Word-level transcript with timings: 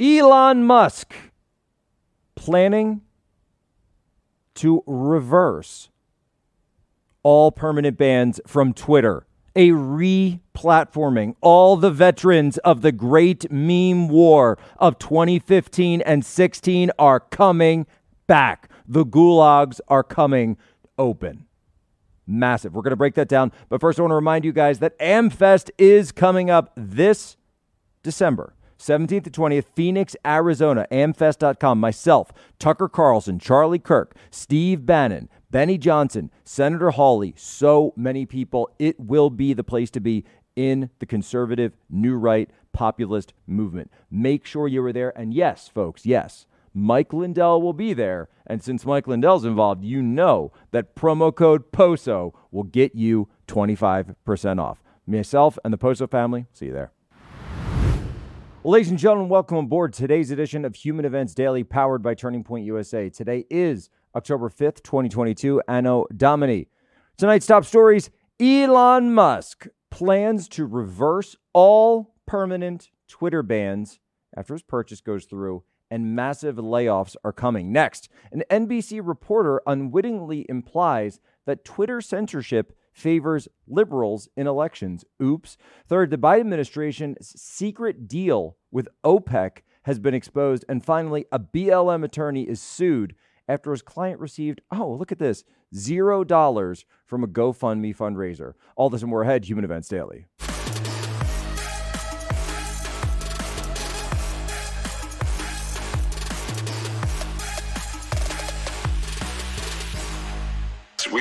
Elon 0.00 0.64
Musk 0.64 1.14
planning 2.34 3.02
to 4.54 4.82
reverse 4.86 5.90
all 7.22 7.52
permanent 7.52 7.98
bans 7.98 8.40
from 8.46 8.72
Twitter, 8.72 9.26
a 9.54 9.72
re 9.72 10.40
platforming. 10.56 11.34
All 11.42 11.76
the 11.76 11.90
veterans 11.90 12.56
of 12.58 12.80
the 12.80 12.92
great 12.92 13.50
meme 13.52 14.08
war 14.08 14.58
of 14.78 14.98
2015 14.98 16.00
and 16.00 16.24
16 16.24 16.90
are 16.98 17.20
coming 17.20 17.86
back. 18.26 18.70
The 18.88 19.04
gulags 19.04 19.80
are 19.88 20.02
coming 20.02 20.56
open. 20.96 21.44
Massive. 22.26 22.74
We're 22.74 22.82
going 22.82 22.92
to 22.92 22.96
break 22.96 23.16
that 23.16 23.28
down. 23.28 23.52
But 23.68 23.82
first, 23.82 23.98
I 23.98 24.02
want 24.02 24.12
to 24.12 24.16
remind 24.16 24.46
you 24.46 24.52
guys 24.52 24.78
that 24.78 24.98
AmFest 24.98 25.70
is 25.76 26.10
coming 26.10 26.48
up 26.48 26.72
this 26.74 27.36
December. 28.02 28.54
17th 28.80 29.24
to 29.24 29.30
20th, 29.30 29.66
Phoenix, 29.74 30.16
Arizona, 30.24 30.86
amfest.com. 30.90 31.78
Myself, 31.78 32.32
Tucker 32.58 32.88
Carlson, 32.88 33.38
Charlie 33.38 33.78
Kirk, 33.78 34.16
Steve 34.30 34.86
Bannon, 34.86 35.28
Benny 35.50 35.76
Johnson, 35.76 36.30
Senator 36.44 36.90
Hawley, 36.90 37.34
so 37.36 37.92
many 37.94 38.24
people. 38.24 38.70
It 38.78 38.98
will 38.98 39.28
be 39.28 39.52
the 39.52 39.62
place 39.62 39.90
to 39.90 40.00
be 40.00 40.24
in 40.56 40.90
the 40.98 41.06
conservative, 41.06 41.76
new 41.90 42.16
right, 42.16 42.50
populist 42.72 43.34
movement. 43.46 43.90
Make 44.10 44.46
sure 44.46 44.66
you 44.66 44.84
are 44.84 44.92
there. 44.92 45.16
And 45.16 45.34
yes, 45.34 45.68
folks, 45.68 46.06
yes, 46.06 46.46
Mike 46.72 47.12
Lindell 47.12 47.60
will 47.60 47.72
be 47.72 47.92
there. 47.92 48.28
And 48.46 48.62
since 48.62 48.86
Mike 48.86 49.06
Lindell's 49.06 49.44
involved, 49.44 49.84
you 49.84 50.02
know 50.02 50.52
that 50.70 50.94
promo 50.94 51.34
code 51.34 51.70
POSO 51.72 52.32
will 52.50 52.64
get 52.64 52.94
you 52.94 53.28
25% 53.46 54.60
off. 54.60 54.82
Myself 55.06 55.58
and 55.64 55.72
the 55.72 55.78
Poso 55.78 56.06
family, 56.06 56.46
see 56.52 56.66
you 56.66 56.72
there. 56.72 56.92
Ladies 58.62 58.90
and 58.90 58.98
gentlemen, 58.98 59.30
welcome 59.30 59.56
aboard 59.56 59.94
today's 59.94 60.30
edition 60.30 60.66
of 60.66 60.74
Human 60.74 61.06
Events 61.06 61.32
Daily, 61.32 61.64
powered 61.64 62.02
by 62.02 62.12
Turning 62.12 62.44
Point 62.44 62.66
USA. 62.66 63.08
Today 63.08 63.46
is 63.48 63.88
October 64.14 64.50
5th, 64.50 64.82
2022, 64.82 65.62
Anno 65.66 66.04
Domini. 66.14 66.68
Tonight's 67.16 67.46
top 67.46 67.64
stories 67.64 68.10
Elon 68.38 69.14
Musk 69.14 69.66
plans 69.90 70.46
to 70.50 70.66
reverse 70.66 71.36
all 71.54 72.14
permanent 72.26 72.90
Twitter 73.08 73.42
bans 73.42 73.98
after 74.36 74.52
his 74.52 74.62
purchase 74.62 75.00
goes 75.00 75.24
through, 75.24 75.62
and 75.90 76.14
massive 76.14 76.56
layoffs 76.56 77.16
are 77.24 77.32
coming. 77.32 77.72
Next, 77.72 78.10
an 78.30 78.42
NBC 78.50 79.00
reporter 79.02 79.62
unwittingly 79.66 80.44
implies 80.50 81.18
that 81.46 81.64
Twitter 81.64 82.02
censorship 82.02 82.76
favors 82.92 83.48
liberals 83.66 84.28
in 84.36 84.46
elections. 84.46 85.04
Oops. 85.22 85.56
Third, 85.86 86.10
the 86.10 86.18
Biden 86.18 86.40
administration's 86.40 87.40
secret 87.40 88.08
deal 88.08 88.56
with 88.70 88.88
OPEC 89.04 89.58
has 89.84 89.98
been 89.98 90.14
exposed. 90.14 90.64
And 90.68 90.84
finally, 90.84 91.24
a 91.32 91.38
BLM 91.38 92.04
attorney 92.04 92.48
is 92.48 92.60
sued 92.60 93.14
after 93.48 93.72
his 93.72 93.82
client 93.82 94.20
received, 94.20 94.60
oh, 94.70 94.92
look 94.92 95.10
at 95.10 95.18
this, 95.18 95.44
zero 95.74 96.24
dollars 96.24 96.84
from 97.06 97.24
a 97.24 97.28
GoFundMe 97.28 97.96
fundraiser. 97.96 98.52
All 98.76 98.90
this 98.90 99.02
and 99.02 99.10
more 99.10 99.22
ahead, 99.22 99.44
Human 99.46 99.64
Events 99.64 99.88
Daily. 99.88 100.26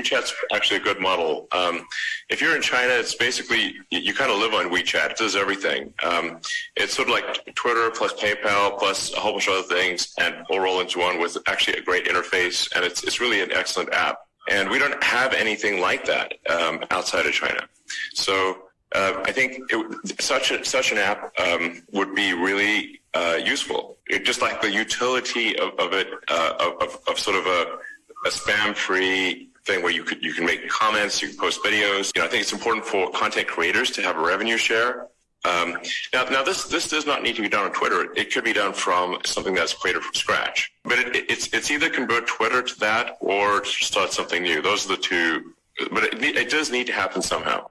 WeChat's 0.09 0.33
actually 0.53 0.77
a 0.77 0.83
good 0.83 0.99
model. 0.99 1.47
Um, 1.51 1.85
if 2.29 2.41
you're 2.41 2.55
in 2.55 2.61
China, 2.61 2.93
it's 2.93 3.15
basically 3.15 3.75
you, 3.89 3.99
you 3.99 4.13
kind 4.13 4.31
of 4.31 4.37
live 4.37 4.53
on 4.53 4.69
WeChat. 4.69 5.11
It 5.11 5.17
does 5.17 5.35
everything. 5.35 5.93
Um, 6.03 6.39
it's 6.75 6.93
sort 6.93 7.07
of 7.07 7.13
like 7.13 7.55
Twitter 7.55 7.89
plus 7.91 8.13
PayPal 8.13 8.77
plus 8.77 9.13
a 9.13 9.19
whole 9.19 9.33
bunch 9.33 9.47
of 9.47 9.53
other 9.53 9.75
things, 9.75 10.13
and 10.19 10.35
all 10.49 10.59
roll 10.59 10.79
into 10.81 10.99
one 10.99 11.19
with 11.19 11.37
actually 11.47 11.77
a 11.77 11.81
great 11.81 12.05
interface, 12.05 12.69
and 12.75 12.83
it's 12.83 13.03
it's 13.03 13.19
really 13.19 13.41
an 13.41 13.51
excellent 13.51 13.93
app. 13.93 14.19
And 14.49 14.69
we 14.69 14.79
don't 14.79 15.01
have 15.03 15.33
anything 15.33 15.79
like 15.79 16.05
that 16.05 16.33
um, 16.49 16.83
outside 16.89 17.25
of 17.25 17.33
China. 17.33 17.67
So 18.13 18.63
uh, 18.95 19.21
I 19.23 19.31
think 19.31 19.59
it, 19.69 20.21
such 20.21 20.51
a, 20.51 20.65
such 20.65 20.91
an 20.91 20.97
app 20.97 21.31
um, 21.39 21.83
would 21.91 22.15
be 22.15 22.33
really 22.33 23.01
uh, 23.13 23.37
useful. 23.43 23.97
It, 24.07 24.25
just 24.25 24.41
like 24.41 24.59
the 24.61 24.71
utility 24.71 25.57
of, 25.59 25.77
of 25.77 25.93
it, 25.93 26.07
uh, 26.29 26.73
of, 26.81 26.99
of, 27.07 27.19
sort 27.19 27.37
of 27.37 27.45
a, 27.45 27.77
a 28.25 28.29
spam-free 28.29 29.48
thing 29.65 29.81
where 29.81 29.91
you 29.91 30.03
could 30.03 30.23
you 30.23 30.33
can 30.33 30.45
make 30.45 30.67
comments, 30.69 31.21
you 31.21 31.29
can 31.29 31.37
post 31.37 31.63
videos. 31.63 32.11
You 32.15 32.21
know, 32.21 32.27
I 32.27 32.29
think 32.29 32.41
it's 32.41 32.53
important 32.53 32.85
for 32.85 33.11
content 33.11 33.47
creators 33.47 33.91
to 33.91 34.01
have 34.01 34.17
a 34.17 34.21
revenue 34.21 34.57
share. 34.57 35.07
Um, 35.45 35.77
now, 36.13 36.23
now 36.25 36.43
this 36.43 36.65
this 36.65 36.89
does 36.89 37.05
not 37.05 37.23
need 37.23 37.35
to 37.37 37.41
be 37.41 37.49
done 37.49 37.65
on 37.65 37.71
Twitter. 37.71 38.11
It 38.15 38.33
could 38.33 38.43
be 38.43 38.53
done 38.53 38.73
from 38.73 39.19
something 39.25 39.53
that's 39.53 39.73
created 39.73 40.03
from 40.03 40.13
scratch. 40.13 40.71
But 40.83 40.99
it, 40.99 41.29
it's 41.29 41.47
it's 41.53 41.71
either 41.71 41.89
convert 41.89 42.27
Twitter 42.27 42.61
to 42.61 42.79
that 42.79 43.17
or 43.21 43.63
start 43.65 44.11
something 44.11 44.43
new. 44.43 44.61
Those 44.61 44.85
are 44.85 44.95
the 44.95 45.01
two. 45.01 45.53
But 45.91 46.03
it, 46.03 46.21
it 46.23 46.49
does 46.49 46.71
need 46.71 46.87
to 46.87 46.93
happen 46.93 47.21
somehow. 47.21 47.69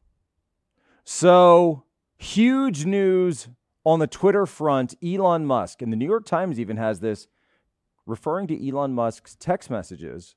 So 1.04 1.84
huge 2.16 2.86
news 2.86 3.48
on 3.84 3.98
the 3.98 4.06
Twitter 4.06 4.46
front. 4.46 4.94
Elon 5.04 5.44
Musk 5.44 5.82
and 5.82 5.92
the 5.92 5.96
New 5.96 6.06
York 6.06 6.24
Times 6.24 6.58
even 6.58 6.78
has 6.78 7.00
this 7.00 7.28
referring 8.06 8.46
to 8.46 8.68
Elon 8.68 8.94
Musk's 8.94 9.36
text 9.38 9.68
messages 9.68 10.36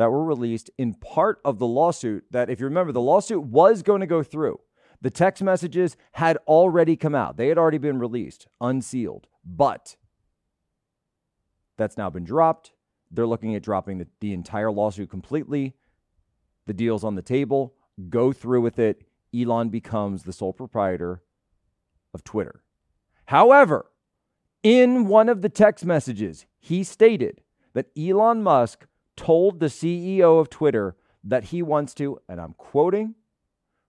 that 0.00 0.10
were 0.10 0.24
released 0.24 0.70
in 0.78 0.94
part 0.94 1.42
of 1.44 1.58
the 1.58 1.66
lawsuit 1.66 2.24
that, 2.30 2.48
if 2.48 2.58
you 2.58 2.64
remember, 2.64 2.90
the 2.90 3.02
lawsuit 3.02 3.42
was 3.42 3.82
going 3.82 4.00
to 4.00 4.06
go 4.06 4.22
through. 4.22 4.58
The 5.02 5.10
text 5.10 5.42
messages 5.42 5.94
had 6.12 6.38
already 6.46 6.96
come 6.96 7.14
out, 7.14 7.36
they 7.36 7.48
had 7.48 7.58
already 7.58 7.76
been 7.76 7.98
released, 7.98 8.46
unsealed. 8.62 9.26
But 9.44 9.96
that's 11.76 11.98
now 11.98 12.08
been 12.08 12.24
dropped. 12.24 12.72
They're 13.10 13.26
looking 13.26 13.54
at 13.54 13.62
dropping 13.62 13.98
the, 13.98 14.06
the 14.20 14.32
entire 14.32 14.72
lawsuit 14.72 15.10
completely. 15.10 15.74
The 16.64 16.72
deal's 16.72 17.04
on 17.04 17.14
the 17.14 17.20
table. 17.20 17.74
Go 18.08 18.32
through 18.32 18.62
with 18.62 18.78
it. 18.78 19.02
Elon 19.38 19.68
becomes 19.68 20.22
the 20.22 20.32
sole 20.32 20.54
proprietor 20.54 21.20
of 22.14 22.24
Twitter. 22.24 22.62
However, 23.26 23.90
in 24.62 25.08
one 25.08 25.28
of 25.28 25.42
the 25.42 25.50
text 25.50 25.84
messages, 25.84 26.46
he 26.58 26.84
stated 26.84 27.42
that 27.74 27.90
Elon 27.98 28.42
Musk 28.42 28.86
told 29.20 29.60
the 29.60 29.66
CEO 29.66 30.40
of 30.40 30.48
Twitter 30.48 30.96
that 31.22 31.44
he 31.44 31.60
wants 31.60 31.92
to, 31.92 32.18
and 32.26 32.40
I'm 32.40 32.54
quoting, 32.54 33.16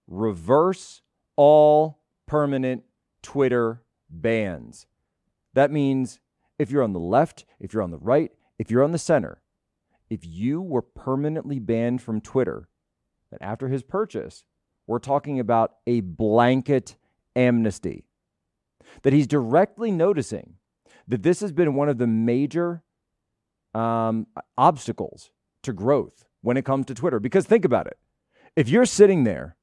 reverse 0.05 1.03
all 1.37 1.99
permanent 2.27 2.83
Twitter 3.21 3.81
bans. 4.09 4.87
That 5.53 5.71
means 5.71 6.19
if 6.59 6.69
you're 6.69 6.83
on 6.83 6.91
the 6.91 6.99
left, 6.99 7.45
if 7.61 7.71
you're 7.73 7.81
on 7.81 7.91
the 7.91 7.97
right, 7.97 8.33
if 8.59 8.69
you're 8.69 8.83
on 8.83 8.91
the 8.91 8.97
center, 8.97 9.41
if 10.09 10.25
you 10.25 10.61
were 10.61 10.81
permanently 10.81 11.59
banned 11.59 12.01
from 12.01 12.19
Twitter, 12.19 12.67
then 13.29 13.39
after 13.39 13.69
his 13.69 13.83
purchase, 13.83 14.43
we're 14.85 14.99
talking 14.99 15.39
about 15.39 15.75
a 15.87 16.01
blanket 16.01 16.97
amnesty. 17.37 18.03
That 19.03 19.13
he's 19.13 19.27
directly 19.27 19.91
noticing 19.91 20.55
that 21.07 21.23
this 21.23 21.39
has 21.39 21.53
been 21.53 21.73
one 21.73 21.87
of 21.87 21.99
the 21.99 22.07
major 22.07 22.83
um, 23.73 24.27
obstacles 24.57 25.31
to 25.63 25.73
growth 25.73 26.25
when 26.41 26.57
it 26.57 26.65
comes 26.65 26.85
to 26.87 26.93
Twitter. 26.93 27.19
Because 27.19 27.45
think 27.45 27.65
about 27.65 27.87
it. 27.87 27.97
If 28.55 28.69
you're 28.69 28.85
sitting 28.85 29.23
there 29.23 29.55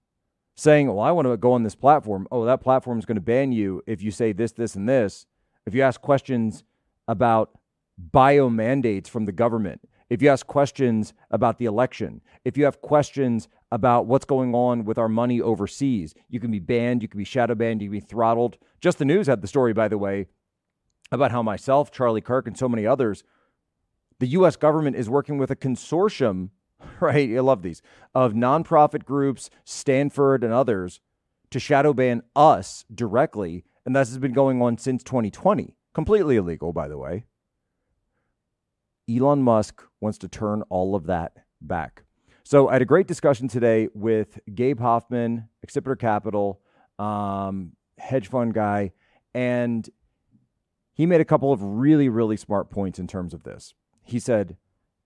saying, 0.54 0.88
well, 0.88 1.00
I 1.00 1.10
want 1.10 1.28
to 1.28 1.36
go 1.36 1.52
on 1.52 1.62
this 1.62 1.74
platform, 1.74 2.26
oh, 2.30 2.44
that 2.44 2.60
platform 2.60 2.98
is 2.98 3.04
going 3.04 3.16
to 3.16 3.20
ban 3.20 3.52
you 3.52 3.82
if 3.86 4.02
you 4.02 4.10
say 4.10 4.32
this, 4.32 4.52
this, 4.52 4.74
and 4.74 4.88
this. 4.88 5.26
If 5.66 5.74
you 5.74 5.82
ask 5.82 6.00
questions 6.00 6.64
about 7.06 7.50
bio 7.96 8.48
mandates 8.48 9.08
from 9.08 9.24
the 9.24 9.32
government, 9.32 9.80
if 10.08 10.22
you 10.22 10.30
ask 10.30 10.46
questions 10.46 11.12
about 11.30 11.58
the 11.58 11.66
election, 11.66 12.22
if 12.44 12.56
you 12.56 12.64
have 12.64 12.80
questions 12.80 13.48
about 13.70 14.06
what's 14.06 14.24
going 14.24 14.54
on 14.54 14.84
with 14.84 14.96
our 14.96 15.08
money 15.08 15.40
overseas, 15.40 16.14
you 16.30 16.40
can 16.40 16.50
be 16.50 16.58
banned, 16.58 17.02
you 17.02 17.08
can 17.08 17.18
be 17.18 17.24
shadow 17.24 17.54
banned, 17.54 17.82
you 17.82 17.88
can 17.88 18.00
be 18.00 18.00
throttled. 18.00 18.56
Just 18.80 18.98
the 18.98 19.04
news 19.04 19.26
had 19.26 19.42
the 19.42 19.48
story, 19.48 19.74
by 19.74 19.88
the 19.88 19.98
way, 19.98 20.26
about 21.12 21.30
how 21.30 21.42
myself, 21.42 21.90
Charlie 21.90 22.22
Kirk, 22.22 22.46
and 22.46 22.56
so 22.56 22.68
many 22.68 22.86
others 22.86 23.22
the 24.20 24.28
US 24.28 24.56
government 24.56 24.96
is 24.96 25.08
working 25.08 25.38
with 25.38 25.50
a 25.50 25.56
consortium, 25.56 26.50
right? 27.00 27.30
I 27.30 27.40
love 27.40 27.62
these, 27.62 27.82
of 28.14 28.32
nonprofit 28.32 29.04
groups, 29.04 29.50
Stanford 29.64 30.44
and 30.44 30.52
others, 30.52 31.00
to 31.50 31.58
shadow 31.58 31.92
ban 31.92 32.22
us 32.36 32.84
directly. 32.94 33.64
And 33.86 33.96
this 33.96 34.08
has 34.08 34.18
been 34.18 34.32
going 34.32 34.60
on 34.60 34.78
since 34.78 35.02
2020. 35.02 35.74
Completely 35.94 36.36
illegal, 36.36 36.72
by 36.72 36.88
the 36.88 36.98
way. 36.98 37.24
Elon 39.08 39.42
Musk 39.42 39.82
wants 40.00 40.18
to 40.18 40.28
turn 40.28 40.62
all 40.68 40.94
of 40.94 41.06
that 41.06 41.32
back. 41.60 42.04
So 42.44 42.68
I 42.68 42.74
had 42.74 42.82
a 42.82 42.86
great 42.86 43.06
discussion 43.06 43.48
today 43.48 43.88
with 43.94 44.38
Gabe 44.54 44.80
Hoffman, 44.80 45.48
Accipiter 45.66 45.98
Capital, 45.98 46.60
um, 46.98 47.72
hedge 47.98 48.28
fund 48.28 48.54
guy, 48.54 48.92
and 49.34 49.88
he 50.94 51.06
made 51.06 51.20
a 51.20 51.24
couple 51.24 51.52
of 51.52 51.62
really, 51.62 52.08
really 52.08 52.36
smart 52.36 52.70
points 52.70 52.98
in 52.98 53.06
terms 53.06 53.32
of 53.32 53.42
this 53.42 53.74
he 54.08 54.18
said, 54.18 54.56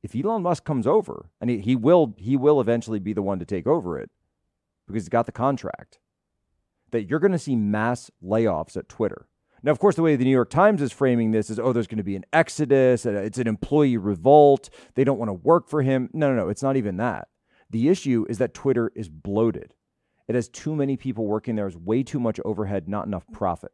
if 0.02 0.14
Elon 0.16 0.42
Musk 0.42 0.64
comes 0.64 0.86
over, 0.86 1.30
and 1.40 1.50
he, 1.50 1.58
he 1.58 1.76
will 1.76 2.14
he 2.16 2.36
will 2.36 2.60
eventually 2.60 2.98
be 2.98 3.12
the 3.12 3.22
one 3.22 3.38
to 3.38 3.44
take 3.44 3.66
over 3.66 3.98
it 3.98 4.10
because 4.86 5.04
he's 5.04 5.08
got 5.08 5.26
the 5.26 5.32
contract, 5.32 5.98
that 6.90 7.08
you're 7.08 7.20
going 7.20 7.32
to 7.32 7.38
see 7.38 7.56
mass 7.56 8.10
layoffs 8.22 8.76
at 8.76 8.88
Twitter. 8.88 9.28
Now, 9.62 9.70
of 9.70 9.78
course, 9.78 9.94
the 9.94 10.02
way 10.02 10.16
the 10.16 10.24
New 10.24 10.30
York 10.30 10.50
Times 10.50 10.82
is 10.82 10.90
framing 10.90 11.30
this 11.30 11.48
is, 11.48 11.58
oh, 11.60 11.72
there's 11.72 11.86
going 11.86 11.98
to 11.98 12.04
be 12.04 12.16
an 12.16 12.24
exodus. 12.32 13.06
Uh, 13.06 13.12
it's 13.12 13.38
an 13.38 13.46
employee 13.46 13.96
revolt. 13.96 14.70
They 14.94 15.04
don't 15.04 15.18
want 15.18 15.28
to 15.28 15.34
work 15.34 15.68
for 15.68 15.82
him. 15.82 16.10
No, 16.12 16.30
no, 16.30 16.34
no. 16.34 16.48
It's 16.48 16.64
not 16.64 16.76
even 16.76 16.96
that. 16.96 17.28
The 17.70 17.88
issue 17.88 18.26
is 18.28 18.38
that 18.38 18.54
Twitter 18.54 18.90
is 18.96 19.08
bloated. 19.08 19.74
It 20.26 20.34
has 20.34 20.48
too 20.48 20.74
many 20.74 20.96
people 20.96 21.26
working 21.26 21.54
there. 21.54 21.66
There's 21.66 21.76
way 21.76 22.02
too 22.02 22.18
much 22.18 22.40
overhead, 22.44 22.88
not 22.88 23.06
enough 23.06 23.24
profit. 23.32 23.70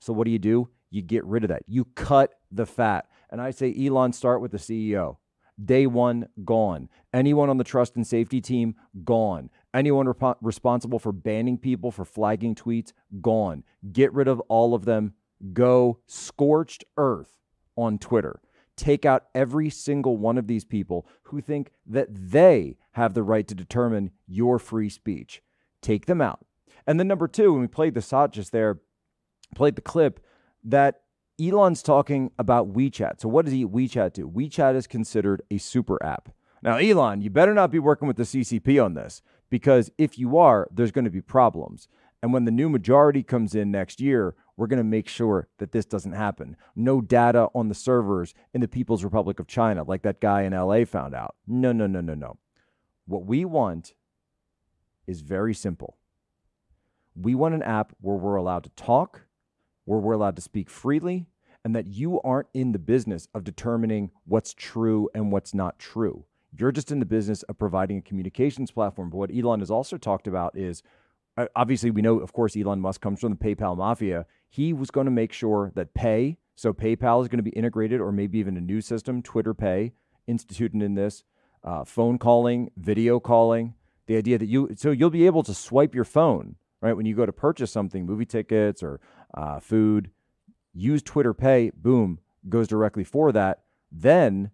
So 0.00 0.12
what 0.12 0.24
do 0.24 0.32
you 0.32 0.38
do? 0.40 0.68
You 0.90 1.02
get 1.02 1.24
rid 1.24 1.44
of 1.44 1.48
that. 1.48 1.62
You 1.68 1.84
cut 1.84 2.34
the 2.50 2.66
fat. 2.66 3.06
And 3.30 3.40
I 3.40 3.50
say, 3.50 3.74
Elon, 3.78 4.12
start 4.12 4.40
with 4.40 4.50
the 4.50 4.58
CEO. 4.58 5.16
Day 5.62 5.86
one, 5.86 6.28
gone. 6.44 6.88
Anyone 7.12 7.50
on 7.50 7.58
the 7.58 7.64
trust 7.64 7.96
and 7.96 8.06
safety 8.06 8.40
team, 8.40 8.74
gone. 9.04 9.50
Anyone 9.74 10.08
rep- 10.08 10.38
responsible 10.40 10.98
for 10.98 11.12
banning 11.12 11.58
people 11.58 11.90
for 11.90 12.04
flagging 12.04 12.54
tweets, 12.54 12.92
gone. 13.20 13.64
Get 13.92 14.12
rid 14.12 14.26
of 14.26 14.40
all 14.48 14.74
of 14.74 14.84
them. 14.84 15.14
Go 15.52 16.00
scorched 16.06 16.84
earth 16.96 17.34
on 17.76 17.98
Twitter. 17.98 18.40
Take 18.76 19.04
out 19.04 19.26
every 19.34 19.68
single 19.68 20.16
one 20.16 20.38
of 20.38 20.46
these 20.46 20.64
people 20.64 21.06
who 21.24 21.40
think 21.40 21.70
that 21.86 22.08
they 22.10 22.78
have 22.92 23.12
the 23.12 23.22
right 23.22 23.46
to 23.46 23.54
determine 23.54 24.10
your 24.26 24.58
free 24.58 24.88
speech. 24.88 25.42
Take 25.82 26.06
them 26.06 26.20
out. 26.20 26.44
And 26.86 26.98
then, 26.98 27.06
number 27.06 27.28
two, 27.28 27.52
when 27.52 27.60
we 27.60 27.68
played 27.68 27.94
the 27.94 28.00
shot 28.00 28.32
just 28.32 28.52
there, 28.52 28.80
played 29.54 29.76
the 29.76 29.82
clip 29.82 30.24
that 30.64 31.02
Elon's 31.40 31.82
talking 31.82 32.30
about 32.38 32.72
WeChat. 32.72 33.20
So, 33.20 33.28
what 33.28 33.44
does 33.44 33.54
he 33.54 33.64
WeChat 33.64 34.12
do? 34.12 34.28
WeChat 34.28 34.74
is 34.74 34.86
considered 34.86 35.42
a 35.50 35.58
super 35.58 36.02
app. 36.04 36.34
Now, 36.62 36.76
Elon, 36.76 37.22
you 37.22 37.30
better 37.30 37.54
not 37.54 37.70
be 37.70 37.78
working 37.78 38.06
with 38.06 38.18
the 38.18 38.24
CCP 38.24 38.82
on 38.84 38.94
this 38.94 39.22
because 39.48 39.90
if 39.96 40.18
you 40.18 40.36
are, 40.36 40.68
there's 40.70 40.92
going 40.92 41.06
to 41.06 41.10
be 41.10 41.22
problems. 41.22 41.88
And 42.22 42.32
when 42.34 42.44
the 42.44 42.50
new 42.50 42.68
majority 42.68 43.22
comes 43.22 43.54
in 43.54 43.70
next 43.70 44.00
year, 44.00 44.34
we're 44.56 44.66
going 44.66 44.76
to 44.76 44.84
make 44.84 45.08
sure 45.08 45.48
that 45.56 45.72
this 45.72 45.86
doesn't 45.86 46.12
happen. 46.12 46.54
No 46.76 47.00
data 47.00 47.48
on 47.54 47.68
the 47.68 47.74
servers 47.74 48.34
in 48.52 48.60
the 48.60 48.68
People's 48.68 49.02
Republic 49.02 49.40
of 49.40 49.46
China, 49.46 49.84
like 49.84 50.02
that 50.02 50.20
guy 50.20 50.42
in 50.42 50.52
LA 50.52 50.84
found 50.84 51.14
out. 51.14 51.34
No, 51.46 51.72
no, 51.72 51.86
no, 51.86 52.02
no, 52.02 52.14
no. 52.14 52.36
What 53.06 53.24
we 53.24 53.46
want 53.46 53.94
is 55.06 55.22
very 55.22 55.54
simple. 55.54 55.96
We 57.16 57.34
want 57.34 57.54
an 57.54 57.62
app 57.62 57.92
where 58.02 58.16
we're 58.16 58.36
allowed 58.36 58.64
to 58.64 58.70
talk, 58.70 59.22
where 59.86 59.98
we're 59.98 60.12
allowed 60.12 60.36
to 60.36 60.42
speak 60.42 60.68
freely, 60.68 61.26
and 61.64 61.74
that 61.74 61.86
you 61.86 62.20
aren't 62.22 62.48
in 62.54 62.72
the 62.72 62.78
business 62.78 63.28
of 63.34 63.44
determining 63.44 64.10
what's 64.24 64.54
true 64.54 65.08
and 65.14 65.30
what's 65.30 65.54
not 65.54 65.78
true. 65.78 66.24
You're 66.56 66.72
just 66.72 66.90
in 66.90 66.98
the 66.98 67.06
business 67.06 67.42
of 67.44 67.58
providing 67.58 67.98
a 67.98 68.02
communications 68.02 68.70
platform. 68.70 69.10
But 69.10 69.18
what 69.18 69.30
Elon 69.34 69.60
has 69.60 69.70
also 69.70 69.96
talked 69.96 70.26
about 70.26 70.56
is 70.56 70.82
uh, 71.36 71.46
obviously, 71.54 71.90
we 71.90 72.02
know, 72.02 72.18
of 72.18 72.32
course, 72.32 72.56
Elon 72.56 72.80
Musk 72.80 73.00
comes 73.00 73.20
from 73.20 73.30
the 73.30 73.36
PayPal 73.36 73.76
mafia. 73.76 74.26
He 74.48 74.72
was 74.72 74.90
going 74.90 75.04
to 75.04 75.10
make 75.10 75.32
sure 75.32 75.70
that 75.74 75.94
Pay, 75.94 76.38
so 76.56 76.72
PayPal 76.72 77.22
is 77.22 77.28
going 77.28 77.38
to 77.38 77.42
be 77.42 77.50
integrated, 77.50 78.00
or 78.00 78.10
maybe 78.10 78.38
even 78.38 78.56
a 78.56 78.60
new 78.60 78.80
system, 78.80 79.22
Twitter 79.22 79.54
Pay, 79.54 79.92
instituted 80.26 80.82
in 80.82 80.94
this, 80.94 81.24
uh, 81.62 81.84
phone 81.84 82.18
calling, 82.18 82.70
video 82.76 83.20
calling. 83.20 83.74
The 84.06 84.16
idea 84.16 84.38
that 84.38 84.46
you, 84.46 84.70
so 84.76 84.90
you'll 84.90 85.10
be 85.10 85.26
able 85.26 85.44
to 85.44 85.54
swipe 85.54 85.94
your 85.94 86.04
phone, 86.04 86.56
right, 86.82 86.96
when 86.96 87.06
you 87.06 87.14
go 87.14 87.26
to 87.26 87.32
purchase 87.32 87.70
something, 87.70 88.04
movie 88.04 88.26
tickets 88.26 88.82
or 88.82 89.00
uh, 89.34 89.60
food, 89.60 90.10
use 90.72 91.02
Twitter 91.02 91.34
Pay, 91.34 91.70
boom, 91.74 92.20
goes 92.48 92.68
directly 92.68 93.04
for 93.04 93.32
that. 93.32 93.62
Then 93.90 94.50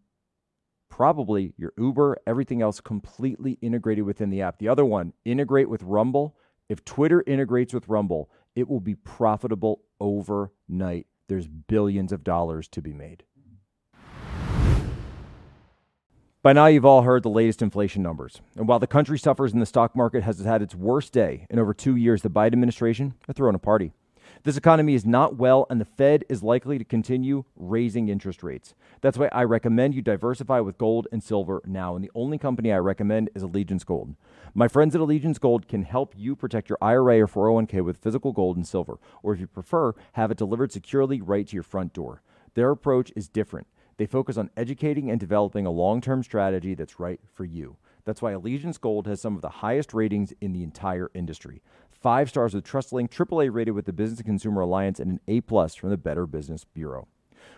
probably 0.88 1.52
your 1.56 1.72
Uber, 1.76 2.18
everything 2.26 2.62
else 2.62 2.80
completely 2.80 3.58
integrated 3.60 4.04
within 4.04 4.30
the 4.30 4.40
app. 4.42 4.58
The 4.58 4.68
other 4.68 4.84
one, 4.84 5.12
integrate 5.24 5.68
with 5.68 5.82
Rumble. 5.82 6.36
If 6.68 6.84
Twitter 6.84 7.22
integrates 7.26 7.74
with 7.74 7.88
Rumble, 7.88 8.30
it 8.54 8.68
will 8.68 8.80
be 8.80 8.94
profitable 8.94 9.82
overnight. 10.00 11.06
There's 11.28 11.48
billions 11.48 12.12
of 12.12 12.24
dollars 12.24 12.68
to 12.68 12.80
be 12.80 12.92
made. 12.92 13.24
By 16.42 16.52
now, 16.52 16.66
you've 16.66 16.84
all 16.84 17.02
heard 17.02 17.24
the 17.24 17.28
latest 17.28 17.60
inflation 17.60 18.04
numbers. 18.04 18.40
And 18.56 18.68
while 18.68 18.78
the 18.78 18.86
country 18.86 19.18
suffers 19.18 19.52
and 19.52 19.60
the 19.60 19.66
stock 19.66 19.96
market 19.96 20.22
has 20.22 20.38
had 20.38 20.62
its 20.62 20.76
worst 20.76 21.12
day 21.12 21.44
in 21.50 21.58
over 21.58 21.74
two 21.74 21.96
years, 21.96 22.22
the 22.22 22.30
Biden 22.30 22.52
administration 22.52 23.14
are 23.28 23.34
throwing 23.34 23.56
a 23.56 23.58
party. 23.58 23.92
This 24.46 24.56
economy 24.56 24.94
is 24.94 25.04
not 25.04 25.34
well, 25.34 25.66
and 25.69 25.81
the 25.81 25.84
Fed 25.84 26.25
is 26.28 26.40
likely 26.40 26.78
to 26.78 26.84
continue 26.84 27.43
raising 27.56 28.08
interest 28.08 28.44
rates. 28.44 28.76
That's 29.00 29.19
why 29.19 29.28
I 29.32 29.43
recommend 29.43 29.96
you 29.96 30.02
diversify 30.02 30.60
with 30.60 30.78
gold 30.78 31.08
and 31.10 31.20
silver 31.20 31.60
now. 31.66 31.96
And 31.96 32.04
the 32.04 32.12
only 32.14 32.38
company 32.38 32.72
I 32.72 32.78
recommend 32.78 33.28
is 33.34 33.43
Allegiance 33.43 33.82
Gold. 33.82 34.14
My 34.54 34.69
friends 34.69 34.94
at 34.94 35.00
Allegiance 35.00 35.40
Gold 35.40 35.66
can 35.66 35.82
help 35.82 36.14
you 36.16 36.37
protect 36.37 36.69
your 36.69 36.78
IRA 36.81 37.22
or 37.22 37.26
401k 37.26 37.82
with 37.82 37.96
physical 37.96 38.31
gold 38.31 38.56
and 38.56 38.64
silver, 38.64 39.00
or 39.20 39.34
if 39.34 39.40
you 39.40 39.48
prefer, 39.48 39.94
have 40.12 40.31
it 40.31 40.38
delivered 40.38 40.70
securely 40.70 41.20
right 41.20 41.49
to 41.49 41.54
your 41.54 41.64
front 41.64 41.92
door. 41.92 42.22
Their 42.54 42.70
approach 42.70 43.10
is 43.16 43.26
different. 43.26 43.66
They 43.96 44.06
focus 44.06 44.37
on 44.37 44.50
educating 44.56 45.10
and 45.10 45.19
developing 45.19 45.66
a 45.66 45.72
long 45.72 46.00
term 46.00 46.22
strategy 46.22 46.76
that's 46.76 47.00
right 47.00 47.19
for 47.34 47.44
you. 47.44 47.78
That's 48.06 48.22
why 48.22 48.32
Allegiance 48.32 48.78
Gold 48.78 49.06
has 49.06 49.20
some 49.20 49.36
of 49.36 49.42
the 49.42 49.48
highest 49.48 49.92
ratings 49.92 50.32
in 50.40 50.52
the 50.52 50.62
entire 50.62 51.10
industry 51.12 51.60
five 52.06 52.28
stars 52.28 52.54
with 52.54 52.64
TrustLink, 52.64 53.10
AAA 53.10 53.52
rated 53.52 53.74
with 53.74 53.86
the 53.86 53.92
Business 53.92 54.20
and 54.20 54.26
Consumer 54.26 54.60
Alliance, 54.60 55.00
and 55.00 55.10
an 55.10 55.18
A 55.26 55.40
plus 55.40 55.74
from 55.74 55.90
the 55.90 55.96
Better 55.96 56.24
Business 56.24 56.62
Bureau. 56.62 57.08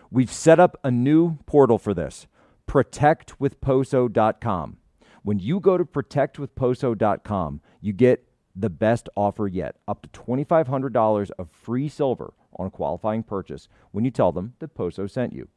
We've 0.09 0.31
set 0.31 0.59
up 0.59 0.75
a 0.83 0.89
new 0.89 1.37
portal 1.45 1.77
for 1.77 1.93
this 1.93 2.25
protectwithposo.com. 2.67 4.77
When 5.21 5.39
you 5.39 5.59
go 5.59 5.77
to 5.77 5.85
protectwithposo.com, 5.85 7.61
you 7.79 7.93
get 7.93 8.27
the 8.55 8.71
best 8.71 9.07
offer 9.15 9.47
yet 9.47 9.75
up 9.87 10.01
to 10.01 10.09
$2,500 10.09 11.31
of 11.37 11.51
free 11.51 11.87
silver 11.87 12.33
on 12.57 12.65
a 12.67 12.71
qualifying 12.71 13.23
purchase 13.23 13.67
when 13.91 14.03
you 14.03 14.11
tell 14.11 14.31
them 14.31 14.53
that 14.59 14.73
Poso 14.73 15.05
sent 15.05 15.33
you. 15.33 15.47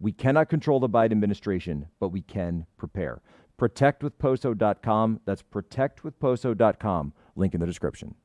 We 0.00 0.10
cannot 0.10 0.48
control 0.48 0.80
the 0.80 0.88
Biden 0.88 1.12
administration, 1.12 1.86
but 2.00 2.08
we 2.08 2.22
can 2.22 2.66
prepare. 2.76 3.22
Protectwithposo.com. 3.62 5.20
That's 5.24 5.44
protectwithposo.com. 5.44 7.12
Link 7.36 7.54
in 7.54 7.60
the 7.60 7.66
description. 7.66 8.16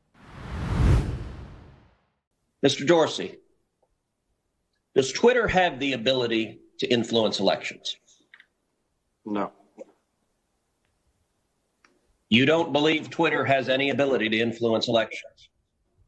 Mr. 2.66 2.88
Dorsey, 2.88 3.38
does 4.96 5.12
Twitter 5.12 5.48
have 5.48 5.80
the 5.80 5.94
ability 5.94 6.62
to 6.80 6.88
influence 6.88 7.40
elections? 7.40 7.98
No. 9.26 9.52
You 12.30 12.48
don't 12.48 12.74
believe 12.74 13.12
Twitter 13.12 13.46
has 13.46 13.70
any 13.70 13.92
ability 13.92 14.30
to 14.30 14.40
influence 14.40 14.88
elections? 14.88 15.50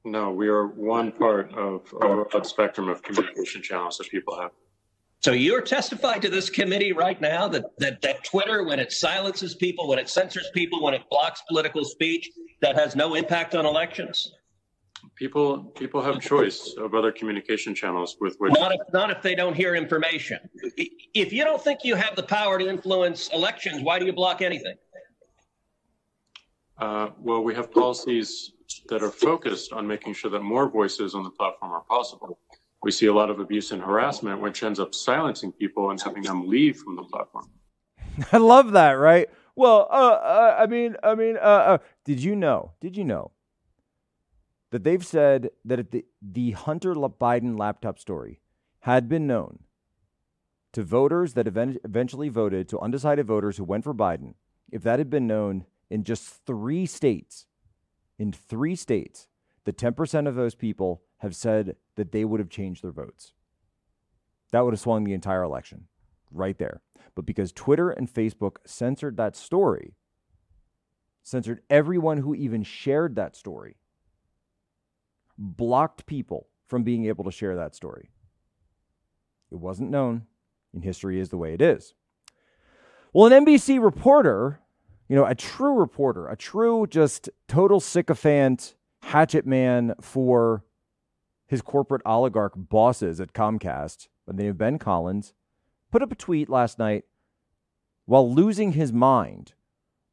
No, 0.06 0.32
we 0.32 0.48
are 0.48 0.66
one 0.66 1.12
part 1.12 1.54
of 1.54 1.82
a 2.02 2.26
broad 2.26 2.48
spectrum 2.48 2.90
of 2.90 3.04
communication 3.04 3.62
channels 3.62 4.00
that 4.00 4.10
people 4.10 4.42
have. 4.42 4.50
So 5.22 5.34
you're 5.34 5.62
testifying 5.62 6.22
to 6.22 6.30
this 6.30 6.50
committee 6.50 6.94
right 6.94 7.20
now 7.20 7.48
that, 7.50 7.78
that, 7.78 8.02
that 8.02 8.24
Twitter, 8.24 8.64
when 8.64 8.80
it 8.80 8.92
silences 8.92 9.54
people, 9.54 9.90
when 9.90 10.00
it 10.00 10.08
censors 10.08 10.50
people, 10.54 10.82
when 10.82 10.94
it 10.94 11.04
blocks 11.10 11.42
political 11.50 11.84
speech, 11.84 12.30
that 12.62 12.76
has 12.76 12.96
no 12.96 13.16
impact 13.16 13.54
on 13.54 13.66
elections? 13.66 14.34
People 15.16 15.64
people 15.78 16.02
have 16.02 16.20
choice 16.20 16.76
of 16.78 16.94
other 16.94 17.12
communication 17.12 17.74
channels 17.74 18.18
with 18.20 18.36
which 18.38 18.52
not 18.54 18.74
if 18.74 18.82
not 18.92 19.10
if 19.10 19.22
they 19.22 19.34
don't 19.34 19.54
hear 19.54 19.76
information. 19.76 20.40
If 21.14 21.32
you 21.32 21.46
don't 21.46 21.62
think 21.62 21.86
you 21.86 21.96
have 21.96 22.18
the 22.18 22.24
power 22.24 22.60
to 22.60 22.68
influence 22.68 23.30
elections, 23.34 23.82
why 23.82 24.00
do 24.00 24.06
you 24.06 24.12
block 24.12 24.42
anything? 24.42 24.76
Uh, 26.78 27.10
well, 27.18 27.42
we 27.42 27.56
have 27.56 27.72
policies 27.72 28.52
that 28.90 29.02
are 29.02 29.12
focused 29.12 29.72
on 29.72 29.88
making 29.88 30.14
sure 30.14 30.32
that 30.32 30.42
more 30.42 30.70
voices 30.70 31.16
on 31.16 31.24
the 31.24 31.32
platform 31.32 31.72
are 31.72 31.84
possible. 31.90 32.40
We 32.82 32.92
see 32.92 33.08
a 33.08 33.14
lot 33.14 33.30
of 33.30 33.40
abuse 33.40 33.72
and 33.72 33.82
harassment, 33.82 34.42
which 34.42 34.64
ends 34.64 34.80
up 34.80 34.96
silencing 34.96 35.52
people 35.52 35.90
and 35.90 36.02
having 36.02 36.24
them 36.24 36.48
leave 36.48 36.78
from 36.78 36.96
the 36.96 37.04
platform. 37.04 37.50
I 38.32 38.38
love 38.38 38.72
that, 38.72 38.94
right? 38.94 39.30
Well, 39.56 39.88
uh, 39.92 39.94
uh, 39.94 40.56
I 40.60 40.68
mean, 40.68 40.96
I 41.04 41.16
mean, 41.16 41.36
uh, 41.36 41.40
uh, 41.40 41.78
did 42.06 42.24
you 42.24 42.36
know? 42.36 42.72
Did 42.80 42.96
you 42.96 43.04
know 43.04 43.32
that 44.72 44.84
they've 44.84 45.06
said 45.06 45.50
that 45.66 45.92
the, 45.92 46.06
the 46.22 46.52
Hunter 46.52 46.94
Biden 46.94 47.58
laptop 47.58 48.00
story 48.00 48.40
had 48.82 49.10
been 49.10 49.28
known 49.28 49.60
to 50.74 50.84
voters 50.84 51.34
that 51.34 51.48
eventually 51.48 52.30
voted, 52.30 52.70
to 52.70 52.80
undecided 52.80 53.26
voters 53.26 53.58
who 53.58 53.64
went 53.64 53.84
for 53.84 53.94
Biden, 53.94 54.36
if 54.72 54.84
that 54.84 55.00
had 55.00 55.10
been 55.10 55.28
known 55.28 55.66
in 55.90 56.04
just 56.04 56.46
three 56.46 56.86
states, 56.86 57.48
in 58.20 58.32
three 58.32 58.76
states, 58.76 59.28
the 59.66 59.74
10% 59.74 60.28
of 60.28 60.36
those 60.36 60.56
people 60.56 61.02
have 61.20 61.36
said 61.36 61.76
that 61.96 62.12
they 62.12 62.26
would 62.26 62.40
have 62.40 62.50
changed 62.50 62.84
their 62.84 62.92
votes. 62.92 63.34
That 64.52 64.62
would 64.62 64.74
have 64.74 64.80
swung 64.80 65.04
the 65.04 65.14
entire 65.14 65.44
election 65.44 65.86
right 66.32 66.58
there. 66.58 66.82
But 67.16 67.26
because 67.26 67.52
Twitter 67.52 67.90
and 67.90 68.12
Facebook 68.12 68.58
censored 68.66 69.18
that 69.18 69.36
story, 69.36 69.96
censored 71.24 71.62
everyone 71.70 72.18
who 72.18 72.34
even 72.34 72.64
shared 72.64 73.16
that 73.16 73.36
story, 73.36 73.76
blocked 75.38 76.06
people 76.06 76.48
from 76.66 76.84
being 76.84 77.06
able 77.06 77.24
to 77.24 77.32
share 77.32 77.56
that 77.56 77.76
story. 77.76 78.10
It 79.52 79.60
wasn't 79.60 79.90
known, 79.90 80.24
and 80.74 80.84
history 80.84 81.20
is 81.20 81.30
the 81.30 81.38
way 81.38 81.54
it 81.54 81.62
is. 81.62 81.96
Well, 83.14 83.32
an 83.32 83.46
NBC 83.46 83.84
reporter, 83.84 84.60
you 85.08 85.16
know, 85.16 85.26
a 85.26 85.34
true 85.34 85.74
reporter, 85.74 86.28
a 86.28 86.36
true 86.36 86.86
just 86.88 87.30
total 87.48 87.80
sycophant, 87.80 88.76
hatchet 89.02 89.48
man 89.48 89.96
for 90.00 90.64
his 91.50 91.64
corporate 91.64 92.04
oligarch 92.06 92.54
bosses 92.56 93.20
at 93.20 93.34
Comcast, 93.34 94.08
by 94.28 94.34
the 94.34 94.44
name 94.44 94.52
of 94.52 94.58
Ben 94.60 94.78
Collins, 94.78 95.34
put 95.92 96.04
up 96.04 96.12
a 96.12 96.16
tweet 96.16 96.48
last 96.48 96.78
night 96.78 97.06
while 98.06 98.32
losing 98.32 98.74
his 98.74 98.94
mind 98.94 99.54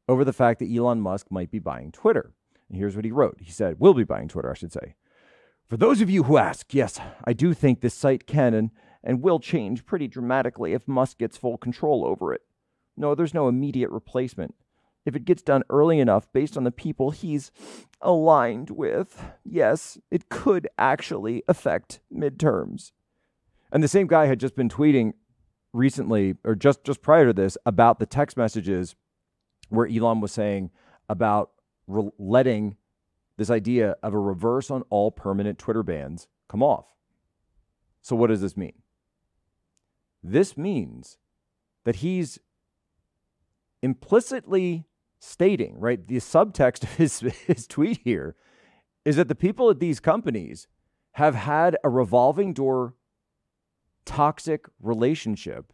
over 0.09 0.25
the 0.25 0.33
fact 0.33 0.59
that 0.59 0.75
Elon 0.75 0.99
Musk 0.99 1.27
might 1.29 1.51
be 1.51 1.59
buying 1.59 1.91
Twitter. 1.91 2.33
And 2.67 2.77
here's 2.77 2.95
what 2.95 3.05
he 3.05 3.11
wrote. 3.11 3.37
He 3.39 3.51
said, 3.51 3.75
We'll 3.77 3.93
be 3.93 4.03
buying 4.03 4.27
Twitter, 4.27 4.49
I 4.49 4.55
should 4.55 4.73
say. 4.73 4.95
For 5.67 5.77
those 5.77 6.01
of 6.01 6.09
you 6.09 6.23
who 6.23 6.37
ask, 6.37 6.73
yes, 6.73 6.99
I 7.23 7.33
do 7.33 7.53
think 7.53 7.81
this 7.81 7.93
site 7.93 8.25
can 8.25 8.55
and, 8.55 8.71
and 9.03 9.21
will 9.21 9.39
change 9.39 9.85
pretty 9.85 10.07
dramatically 10.07 10.73
if 10.73 10.87
Musk 10.87 11.19
gets 11.19 11.37
full 11.37 11.59
control 11.59 12.03
over 12.03 12.33
it. 12.33 12.41
No, 12.95 13.13
there's 13.13 13.33
no 13.33 13.47
immediate 13.47 13.91
replacement. 13.91 14.55
If 15.07 15.15
it 15.15 15.23
gets 15.23 15.41
done 15.41 15.63
early 15.69 16.01
enough 16.01 16.27
based 16.33 16.57
on 16.57 16.65
the 16.65 16.71
people 16.71 17.11
he's 17.11 17.49
aligned 18.01 18.69
with, 18.69 19.23
yes, 19.45 19.97
it 20.11 20.27
could 20.27 20.67
actually 20.77 21.43
affect 21.47 22.01
midterms. 22.13 22.91
And 23.71 23.81
the 23.81 23.87
same 23.87 24.07
guy 24.07 24.25
had 24.25 24.37
just 24.37 24.53
been 24.53 24.67
tweeting 24.67 25.13
recently, 25.71 26.35
or 26.43 26.55
just, 26.55 26.83
just 26.83 27.01
prior 27.01 27.25
to 27.25 27.31
this, 27.31 27.57
about 27.65 27.99
the 27.99 28.05
text 28.05 28.35
messages 28.35 28.97
where 29.69 29.87
Elon 29.87 30.19
was 30.19 30.33
saying 30.33 30.71
about 31.07 31.51
re- 31.87 32.11
letting 32.19 32.75
this 33.37 33.49
idea 33.49 33.95
of 34.03 34.13
a 34.13 34.19
reverse 34.19 34.69
on 34.69 34.83
all 34.89 35.09
permanent 35.09 35.57
Twitter 35.57 35.83
bans 35.83 36.27
come 36.49 36.61
off. 36.61 36.97
So, 38.01 38.13
what 38.13 38.27
does 38.27 38.41
this 38.41 38.57
mean? 38.57 38.73
This 40.21 40.57
means 40.57 41.17
that 41.85 41.97
he's 41.97 42.39
implicitly 43.81 44.83
stating, 45.19 45.79
right? 45.79 46.05
The 46.05 46.17
subtext 46.17 46.83
of 46.83 46.93
his, 46.93 47.19
his 47.19 47.67
tweet 47.67 47.99
here 48.03 48.35
is 49.05 49.15
that 49.15 49.27
the 49.27 49.35
people 49.35 49.69
at 49.69 49.79
these 49.79 49.99
companies 49.99 50.67
have 51.13 51.35
had 51.35 51.77
a 51.83 51.89
revolving 51.89 52.53
door 52.53 52.93
toxic 54.05 54.65
relationship 54.79 55.73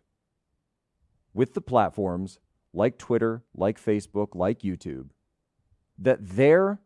with 1.33 1.53
the 1.53 1.61
platforms 1.61 2.39
like 2.73 2.97
Twitter, 2.97 3.43
like 3.55 3.79
Facebook, 3.79 4.29
like 4.33 4.59
YouTube, 4.59 5.09
that 5.97 6.19
their 6.21 6.79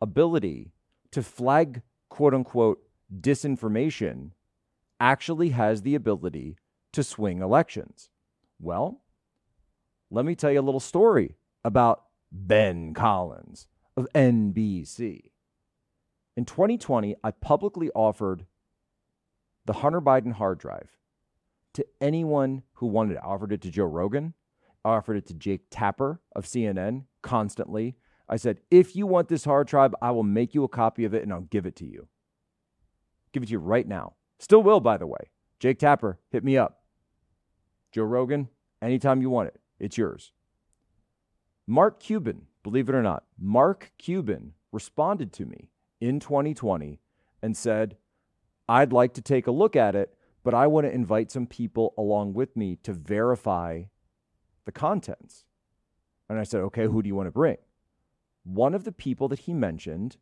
ability 0.00 0.72
to 1.10 1.22
flag 1.22 1.82
quote 2.08 2.34
unquote 2.34 2.82
disinformation 3.20 4.30
actually 4.98 5.50
has 5.50 5.82
the 5.82 5.94
ability 5.94 6.56
to 6.92 7.02
swing 7.02 7.40
elections. 7.42 8.10
Well, 8.58 9.02
let 10.10 10.24
me 10.24 10.34
tell 10.34 10.50
you 10.50 10.60
a 10.60 10.62
little 10.62 10.80
story 10.80 11.36
about 11.66 12.04
Ben 12.30 12.94
Collins 12.94 13.66
of 13.96 14.06
NBC. 14.14 15.32
In 16.36 16.44
2020, 16.44 17.16
I 17.24 17.32
publicly 17.32 17.90
offered 17.90 18.46
the 19.64 19.72
Hunter 19.72 20.00
Biden 20.00 20.34
hard 20.34 20.58
drive 20.58 20.96
to 21.74 21.84
anyone 22.00 22.62
who 22.74 22.86
wanted 22.86 23.14
it. 23.14 23.20
I 23.20 23.26
offered 23.26 23.50
it 23.50 23.62
to 23.62 23.70
Joe 23.70 23.86
Rogan. 23.86 24.34
I 24.84 24.90
offered 24.90 25.16
it 25.16 25.26
to 25.26 25.34
Jake 25.34 25.62
Tapper 25.68 26.20
of 26.36 26.44
CNN 26.44 27.06
constantly. 27.20 27.96
I 28.28 28.36
said, 28.36 28.60
if 28.70 28.94
you 28.94 29.08
want 29.08 29.26
this 29.26 29.44
hard 29.44 29.66
drive, 29.66 29.92
I 30.00 30.12
will 30.12 30.22
make 30.22 30.54
you 30.54 30.62
a 30.62 30.68
copy 30.68 31.04
of 31.04 31.14
it 31.14 31.24
and 31.24 31.32
I'll 31.32 31.40
give 31.40 31.66
it 31.66 31.74
to 31.76 31.84
you. 31.84 32.06
Give 33.32 33.42
it 33.42 33.46
to 33.46 33.52
you 33.52 33.58
right 33.58 33.88
now. 33.88 34.14
Still 34.38 34.62
will, 34.62 34.78
by 34.78 34.98
the 34.98 35.06
way. 35.08 35.30
Jake 35.58 35.80
Tapper, 35.80 36.20
hit 36.30 36.44
me 36.44 36.56
up. 36.56 36.82
Joe 37.90 38.04
Rogan, 38.04 38.50
anytime 38.80 39.20
you 39.20 39.30
want 39.30 39.48
it, 39.48 39.60
it's 39.80 39.98
yours. 39.98 40.30
Mark 41.66 41.98
Cuban, 41.98 42.46
believe 42.62 42.88
it 42.88 42.94
or 42.94 43.02
not, 43.02 43.24
Mark 43.38 43.92
Cuban 43.98 44.52
responded 44.72 45.32
to 45.32 45.44
me 45.44 45.70
in 46.00 46.20
2020 46.20 47.00
and 47.42 47.56
said, 47.56 47.96
I'd 48.68 48.92
like 48.92 49.14
to 49.14 49.22
take 49.22 49.46
a 49.46 49.52
look 49.52 49.74
at 49.74 49.94
it, 49.94 50.14
but 50.44 50.54
I 50.54 50.66
want 50.68 50.86
to 50.86 50.92
invite 50.92 51.30
some 51.30 51.46
people 51.46 51.92
along 51.98 52.34
with 52.34 52.56
me 52.56 52.76
to 52.84 52.92
verify 52.92 53.82
the 54.64 54.72
contents. 54.72 55.44
And 56.28 56.38
I 56.38 56.44
said, 56.44 56.60
okay, 56.62 56.86
who 56.86 57.02
do 57.02 57.08
you 57.08 57.14
want 57.14 57.26
to 57.26 57.32
bring? 57.32 57.56
One 58.44 58.74
of 58.74 58.84
the 58.84 58.92
people 58.92 59.28
that 59.28 59.40
he 59.40 59.52
mentioned 59.52 60.16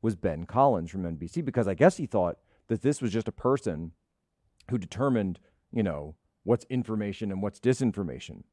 was 0.00 0.16
Ben 0.16 0.44
Collins 0.44 0.90
from 0.90 1.02
NBC 1.02 1.44
because 1.44 1.68
I 1.68 1.74
guess 1.74 1.96
he 1.96 2.06
thought 2.06 2.38
that 2.68 2.82
this 2.82 3.02
was 3.02 3.12
just 3.12 3.28
a 3.28 3.32
person 3.32 3.92
who 4.70 4.78
determined, 4.78 5.38
you 5.70 5.82
know, 5.82 6.14
what's 6.44 6.64
information 6.70 7.30
and 7.30 7.42
what's 7.42 7.60
disinformation. 7.60 8.44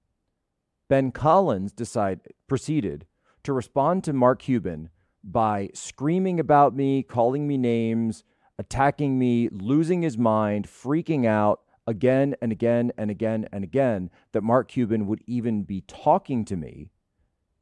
Ben 0.89 1.11
Collins 1.11 1.71
decide, 1.71 2.21
proceeded 2.47 3.05
to 3.43 3.53
respond 3.53 4.03
to 4.03 4.13
Mark 4.13 4.41
Cuban 4.41 4.89
by 5.23 5.69
screaming 5.73 6.39
about 6.39 6.75
me, 6.75 7.03
calling 7.03 7.47
me 7.47 7.57
names, 7.57 8.23
attacking 8.57 9.17
me, 9.17 9.49
losing 9.49 10.01
his 10.01 10.17
mind, 10.17 10.67
freaking 10.67 11.25
out 11.25 11.61
again 11.87 12.35
and 12.41 12.51
again 12.51 12.91
and 12.97 13.11
again 13.11 13.47
and 13.51 13.63
again 13.63 14.09
that 14.31 14.43
Mark 14.43 14.69
Cuban 14.69 15.07
would 15.07 15.21
even 15.25 15.63
be 15.63 15.81
talking 15.81 16.45
to 16.45 16.55
me 16.55 16.89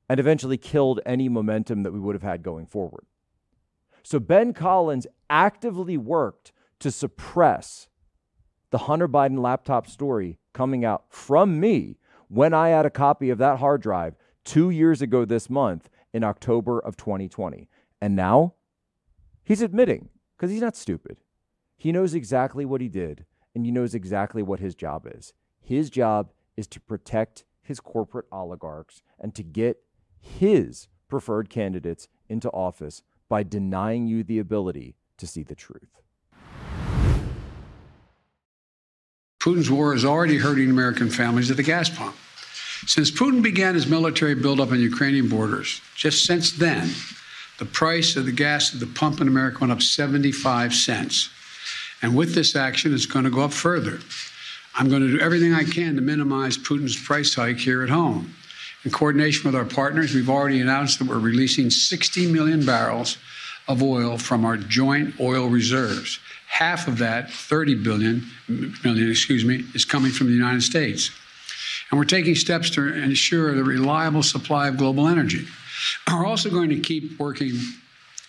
and 0.10 0.20
eventually 0.20 0.58
killed 0.58 1.00
any 1.06 1.30
momentum 1.30 1.84
that 1.84 1.94
we 1.94 2.00
would 2.00 2.16
have 2.16 2.24
had 2.24 2.44
going 2.44 2.66
forward. 2.66 3.06
So 4.04 4.20
Ben 4.20 4.54
Collins 4.54 5.08
actively 5.30 5.98
worked 5.98 6.52
to 6.80 6.92
suppress 6.92 7.88
the 8.72 8.80
Hunter 8.80 9.08
Biden 9.08 9.40
laptop 9.40 9.88
story 9.88 10.40
coming 10.54 10.84
out 10.84 11.06
from 11.10 11.60
me 11.60 11.98
when 12.32 12.54
I 12.54 12.70
had 12.70 12.86
a 12.86 12.90
copy 12.90 13.30
of 13.30 13.40
that 13.40 13.60
hard 13.60 13.82
drive 13.82 14.16
two 14.46 14.70
years 14.70 15.02
ago 15.02 15.26
this 15.26 15.50
month 15.50 15.90
in 16.14 16.24
October 16.24 16.80
of 16.80 16.96
2020. 16.96 17.68
And 18.02 18.16
now 18.16 18.54
he's 19.44 19.62
admitting, 19.62 20.08
because 20.38 20.50
he's 20.50 20.62
not 20.62 20.78
stupid, 20.78 21.18
he 21.76 21.92
knows 21.92 22.14
exactly 22.14 22.64
what 22.64 22.80
he 22.80 22.88
did 22.88 23.26
and 23.54 23.66
he 23.66 23.72
knows 23.72 23.94
exactly 23.94 24.42
what 24.42 24.62
his 24.62 24.76
job 24.76 25.06
is. 25.14 25.34
His 25.60 25.90
job 25.90 26.32
is 26.56 26.68
to 26.68 26.80
protect 26.80 27.44
his 27.62 27.82
corporate 27.82 28.28
oligarchs 28.32 29.02
and 29.20 29.36
to 29.36 29.44
get 29.44 29.84
his 30.22 30.88
preferred 31.10 31.50
candidates 31.50 32.08
into 32.30 32.50
office 32.52 33.04
by 33.28 33.44
denying 33.44 34.08
you 34.08 34.24
the 34.24 34.40
ability 34.40 34.96
to 35.18 35.28
see 35.28 35.44
the 35.44 35.54
truth. 35.54 36.02
Putin's 39.42 39.72
war 39.72 39.96
is 39.96 40.06
already 40.06 40.38
hurting 40.38 40.70
American 40.70 41.10
families 41.10 41.50
at 41.50 41.58
the 41.58 41.64
gas 41.64 41.90
pump. 41.90 42.16
Since 42.86 43.12
Putin 43.12 43.42
began 43.42 43.74
his 43.76 43.88
military 43.88 44.36
buildup 44.36 44.72
on 44.72 44.80
Ukrainian 44.80 45.30
borders, 45.30 45.82
just 45.96 46.26
since 46.26 46.52
then, 46.52 46.90
the 47.58 47.66
price 47.66 48.16
of 48.16 48.26
the 48.26 48.32
gas 48.32 48.74
at 48.74 48.80
the 48.80 48.88
pump 48.88 49.20
in 49.20 49.28
America 49.28 49.60
went 49.62 49.72
up 49.72 49.82
75 49.82 50.74
cents. 50.74 51.30
And 52.02 52.16
with 52.16 52.34
this 52.34 52.56
action, 52.56 52.94
it's 52.94 53.06
going 53.06 53.26
to 53.26 53.32
go 53.32 53.42
up 53.42 53.54
further. 53.54 54.00
I'm 54.76 54.90
going 54.90 55.02
to 55.02 55.10
do 55.10 55.20
everything 55.20 55.54
I 55.54 55.64
can 55.64 55.96
to 55.96 56.02
minimize 56.02 56.58
Putin's 56.58 56.96
price 56.96 57.36
hike 57.36 57.58
here 57.58 57.84
at 57.84 57.90
home. 57.90 58.34
In 58.84 58.92
coordination 58.92 59.46
with 59.46 59.56
our 59.56 59.66
partners, 59.66 60.14
we've 60.14 60.30
already 60.30 60.60
announced 60.60 61.00
that 61.00 61.08
we're 61.08 61.20
releasing 61.20 61.70
60 61.70 62.32
million 62.32 62.66
barrels 62.66 63.18
of 63.72 63.82
oil 63.82 64.18
from 64.18 64.46
our 64.46 64.58
joint 64.58 65.20
oil 65.20 65.48
reserves. 65.48 66.20
Half 66.48 66.88
of 66.88 66.98
that, 67.00 67.32
30 67.32 67.76
billion, 67.76 68.26
million, 68.84 69.10
excuse 69.10 69.46
me, 69.46 69.66
is 69.74 69.86
coming 69.86 70.12
from 70.12 70.28
the 70.28 70.34
United 70.34 70.62
States. 70.62 71.12
And 71.90 72.00
we're 72.00 72.06
taking 72.06 72.36
steps 72.36 72.70
to 72.72 72.94
ensure 72.94 73.56
the 73.56 73.64
reliable 73.64 74.24
supply 74.24 74.68
of 74.68 74.78
global 74.78 75.08
energy. 75.08 75.46
We're 76.12 76.26
also 76.26 76.50
going 76.50 76.70
to 76.70 76.80
keep 76.80 77.20
working 77.20 77.54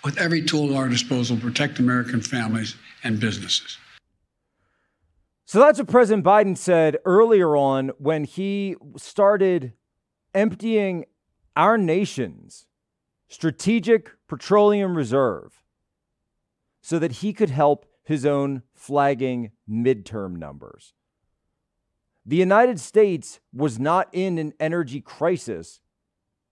with 0.04 0.18
every 0.18 0.42
tool 0.42 0.70
at 0.70 0.76
our 0.76 0.88
disposal 0.88 1.37
to 1.37 1.42
protect 1.42 1.78
American 1.78 2.20
families 2.20 2.75
and 3.04 3.20
businesses. 3.20 3.78
So 5.44 5.58
that's 5.58 5.78
what 5.78 5.88
President 5.88 6.25
Biden 6.25 6.56
said 6.56 6.96
earlier 7.04 7.56
on 7.56 7.90
when 7.99 8.25
he 8.25 8.75
started 8.96 9.75
emptying 10.34 11.04
our 11.56 11.76
nation's 11.76 12.66
strategic 13.28 14.11
petroleum 14.32 14.96
reserve 14.96 15.62
so 16.80 16.98
that 16.98 17.12
he 17.20 17.34
could 17.34 17.50
help 17.50 17.84
his 18.02 18.24
own 18.24 18.62
flagging 18.72 19.50
midterm 19.70 20.36
numbers. 20.36 20.94
The 22.24 22.36
United 22.36 22.80
States 22.80 23.40
was 23.52 23.78
not 23.78 24.08
in 24.10 24.38
an 24.38 24.54
energy 24.58 25.02
crisis 25.02 25.82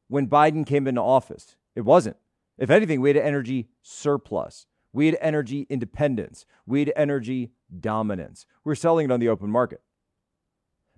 when 0.09 0.27
Biden 0.27 0.67
came 0.67 0.87
into 0.87 1.01
office. 1.01 1.57
It 1.75 1.87
wasn't. 1.87 2.19
If 2.59 2.69
anything, 2.69 3.01
we 3.01 3.09
had 3.09 3.17
an 3.17 3.23
energy 3.23 3.71
surplus. 3.81 4.67
We 4.93 5.07
had 5.07 5.17
energy 5.19 5.67
independence. 5.71 6.45
We 6.67 6.81
had 6.81 6.93
energy 6.95 7.53
dominance. 7.81 8.45
We 8.63 8.73
we're 8.73 8.75
selling 8.75 9.07
it 9.07 9.11
on 9.11 9.21
the 9.21 9.31
open 9.31 9.49
market. 9.49 9.81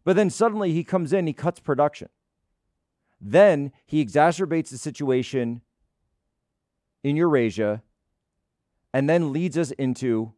But 0.02 0.16
then 0.16 0.30
suddenly 0.30 0.72
he 0.72 0.82
comes 0.82 1.12
in, 1.12 1.28
he 1.28 1.32
cuts 1.32 1.60
production. 1.60 2.08
Then 3.20 3.70
he 3.86 4.04
exacerbates 4.04 4.70
the 4.70 4.78
situation 4.78 5.60
in 7.02 7.16
Eurasia 7.16 7.82
and 8.92 9.08
then 9.08 9.32
leads 9.32 9.56
us 9.58 9.70
into 9.72 10.32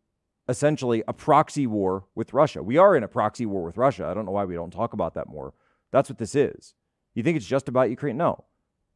essentially 0.48 1.02
a 1.08 1.12
proxy 1.12 1.66
war 1.66 2.04
with 2.14 2.32
Russia. 2.32 2.62
We 2.62 2.76
are 2.76 2.96
in 2.96 3.02
a 3.02 3.08
proxy 3.08 3.46
war 3.46 3.62
with 3.62 3.76
Russia. 3.76 4.06
I 4.06 4.14
don't 4.14 4.26
know 4.26 4.32
why 4.32 4.44
we 4.44 4.54
don't 4.54 4.72
talk 4.72 4.92
about 4.92 5.14
that 5.14 5.28
more. 5.28 5.54
That's 5.90 6.08
what 6.08 6.18
this 6.18 6.34
is. 6.34 6.74
You 7.14 7.22
think 7.22 7.36
it's 7.36 7.46
just 7.46 7.68
about 7.68 7.90
Ukraine? 7.90 8.16
No. 8.16 8.44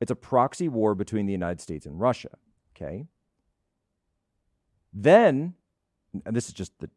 It's 0.01 0.11
a 0.11 0.17
proxy 0.17 0.69
war 0.69 0.95
between 0.95 1.27
the 1.27 1.33
United 1.33 1.61
States 1.61 1.87
and 1.87 2.01
Russia. 2.01 2.31
Okay. 2.75 3.07
Then 4.93 5.55
and 6.25 6.35
this 6.35 6.49
is 6.49 6.55
just 6.55 6.79
the 6.79 6.91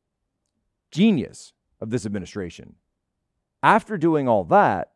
genius 0.91 1.53
of 1.79 1.89
this 1.89 2.05
administration, 2.05 2.75
after 3.63 3.97
doing 3.97 4.27
all 4.27 4.43
that, 4.45 4.91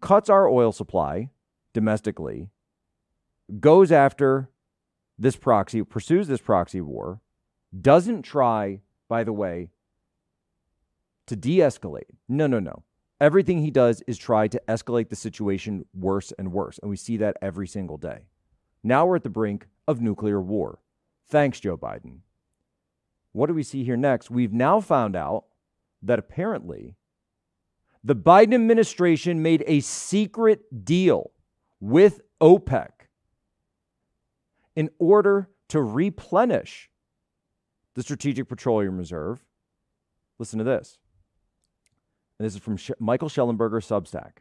cuts 0.00 0.30
our 0.30 0.48
oil 0.48 0.72
supply 0.72 1.30
domestically, 1.72 2.48
goes 3.60 3.90
after 3.90 4.50
this 5.18 5.36
proxy, 5.36 5.82
pursues 5.82 6.28
this 6.28 6.40
proxy 6.40 6.80
war, 6.80 7.20
doesn't 7.78 8.22
try, 8.22 8.80
by 9.08 9.24
the 9.24 9.32
way, 9.32 9.70
to 11.26 11.36
de 11.36 11.58
escalate. 11.58 12.10
No, 12.28 12.46
no, 12.46 12.60
no. 12.60 12.84
Everything 13.20 13.60
he 13.60 13.70
does 13.70 14.02
is 14.06 14.16
try 14.16 14.46
to 14.48 14.62
escalate 14.68 15.08
the 15.08 15.16
situation 15.16 15.84
worse 15.92 16.32
and 16.38 16.52
worse. 16.52 16.78
And 16.78 16.88
we 16.88 16.96
see 16.96 17.16
that 17.16 17.36
every 17.42 17.66
single 17.66 17.96
day. 17.96 18.28
Now 18.82 19.06
we're 19.06 19.16
at 19.16 19.24
the 19.24 19.30
brink 19.30 19.66
of 19.88 20.00
nuclear 20.00 20.40
war. 20.40 20.78
Thanks, 21.28 21.58
Joe 21.58 21.76
Biden. 21.76 22.20
What 23.32 23.46
do 23.48 23.54
we 23.54 23.64
see 23.64 23.84
here 23.84 23.96
next? 23.96 24.30
We've 24.30 24.52
now 24.52 24.80
found 24.80 25.16
out 25.16 25.44
that 26.00 26.18
apparently 26.18 26.94
the 28.04 28.16
Biden 28.16 28.54
administration 28.54 29.42
made 29.42 29.64
a 29.66 29.80
secret 29.80 30.84
deal 30.84 31.32
with 31.80 32.20
OPEC 32.40 32.88
in 34.78 34.88
order 35.00 35.50
to 35.66 35.82
replenish 35.82 36.88
the 37.96 38.02
Strategic 38.04 38.48
Petroleum 38.48 38.96
Reserve. 38.96 39.44
Listen 40.38 40.60
to 40.60 40.64
this. 40.64 41.00
And 42.38 42.46
this 42.46 42.54
is 42.54 42.60
from 42.60 42.78
Michael 43.00 43.28
Shellenberger 43.28 43.82
Substack. 43.82 44.34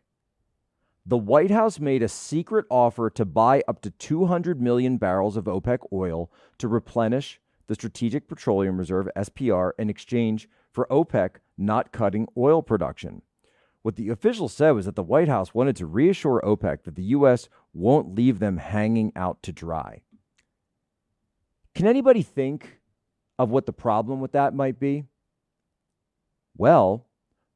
The 1.07 1.17
White 1.17 1.49
House 1.49 1.79
made 1.79 2.03
a 2.03 2.07
secret 2.07 2.67
offer 2.69 3.09
to 3.09 3.25
buy 3.25 3.63
up 3.67 3.81
to 3.81 3.89
200 3.89 4.61
million 4.61 4.97
barrels 4.97 5.37
of 5.37 5.45
OPEC 5.45 5.79
oil 5.91 6.31
to 6.59 6.67
replenish 6.67 7.41
the 7.65 7.73
Strategic 7.73 8.27
Petroleum 8.27 8.77
Reserve 8.77 9.09
SPR 9.17 9.71
in 9.79 9.89
exchange 9.89 10.47
for 10.71 10.85
OPEC 10.91 11.37
not 11.57 11.91
cutting 11.91 12.27
oil 12.37 12.61
production. 12.61 13.23
What 13.81 13.95
the 13.95 14.09
official 14.09 14.49
said 14.49 14.71
was 14.71 14.85
that 14.85 14.95
the 14.95 15.01
White 15.01 15.29
House 15.29 15.55
wanted 15.55 15.77
to 15.77 15.87
reassure 15.87 16.41
OPEC 16.43 16.83
that 16.83 16.95
the 16.95 17.03
U.S. 17.03 17.49
won't 17.73 18.13
leave 18.13 18.37
them 18.37 18.57
hanging 18.57 19.11
out 19.15 19.41
to 19.41 19.51
dry. 19.51 20.03
Can 21.77 21.85
anybody 21.85 22.23
think 22.23 22.79
of 23.37 23.51
what 23.51 23.67
the 23.67 23.71
problem 23.71 24.19
with 24.19 24.31
that 24.31 24.55
might 24.55 24.79
be? 24.79 25.03
Well, 26.57 27.05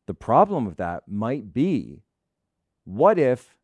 the 0.05 0.13
problem 0.13 0.67
of 0.67 0.75
that 0.75 1.07
might 1.07 1.55
be 1.55 2.03
what 2.83 3.17
if 3.17 3.57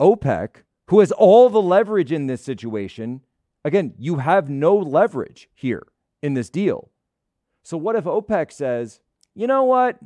OPEC, 0.00 0.62
who 0.86 1.00
has 1.00 1.10
all 1.10 1.50
the 1.50 1.60
leverage 1.60 2.12
in 2.12 2.28
this 2.28 2.44
situation, 2.44 3.22
again, 3.64 3.92
you 3.98 4.18
have 4.18 4.48
no 4.48 4.76
leverage 4.76 5.48
here 5.52 5.88
in 6.22 6.34
this 6.34 6.48
deal. 6.48 6.92
So, 7.64 7.76
what 7.76 7.96
if 7.96 8.04
OPEC 8.04 8.52
says, 8.52 9.00
you 9.34 9.48
know 9.48 9.64
what? 9.64 9.98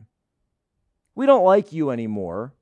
We 1.15 1.27
don't 1.27 1.45
like 1.45 1.71
you 1.71 1.91
anymore. 1.91 2.55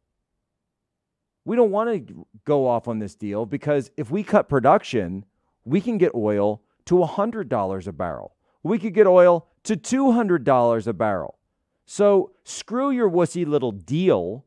We 1.45 1.55
don't 1.55 1.71
want 1.71 2.09
to 2.09 2.27
go 2.45 2.67
off 2.67 2.89
on 2.89 2.99
this 2.99 3.15
deal 3.15 3.47
because 3.47 3.93
if 3.97 4.11
we 4.11 4.25
cut 4.25 4.49
production, 4.49 5.25
we 5.69 5.81
can 5.81 5.99
get 5.99 6.13
oil 6.15 6.63
to 6.87 6.95
$100 6.97 7.87
a 7.87 7.93
barrel. 7.93 8.35
We 8.63 8.79
could 8.79 8.95
get 8.95 9.07
oil 9.07 9.47
to 9.65 9.77
$200 9.77 10.87
a 10.87 10.93
barrel. 10.93 11.39
So 11.85 12.33
screw 12.45 12.91
your 12.91 13.11
wussy 13.11 13.47
little 13.47 13.73
deal. 13.73 14.47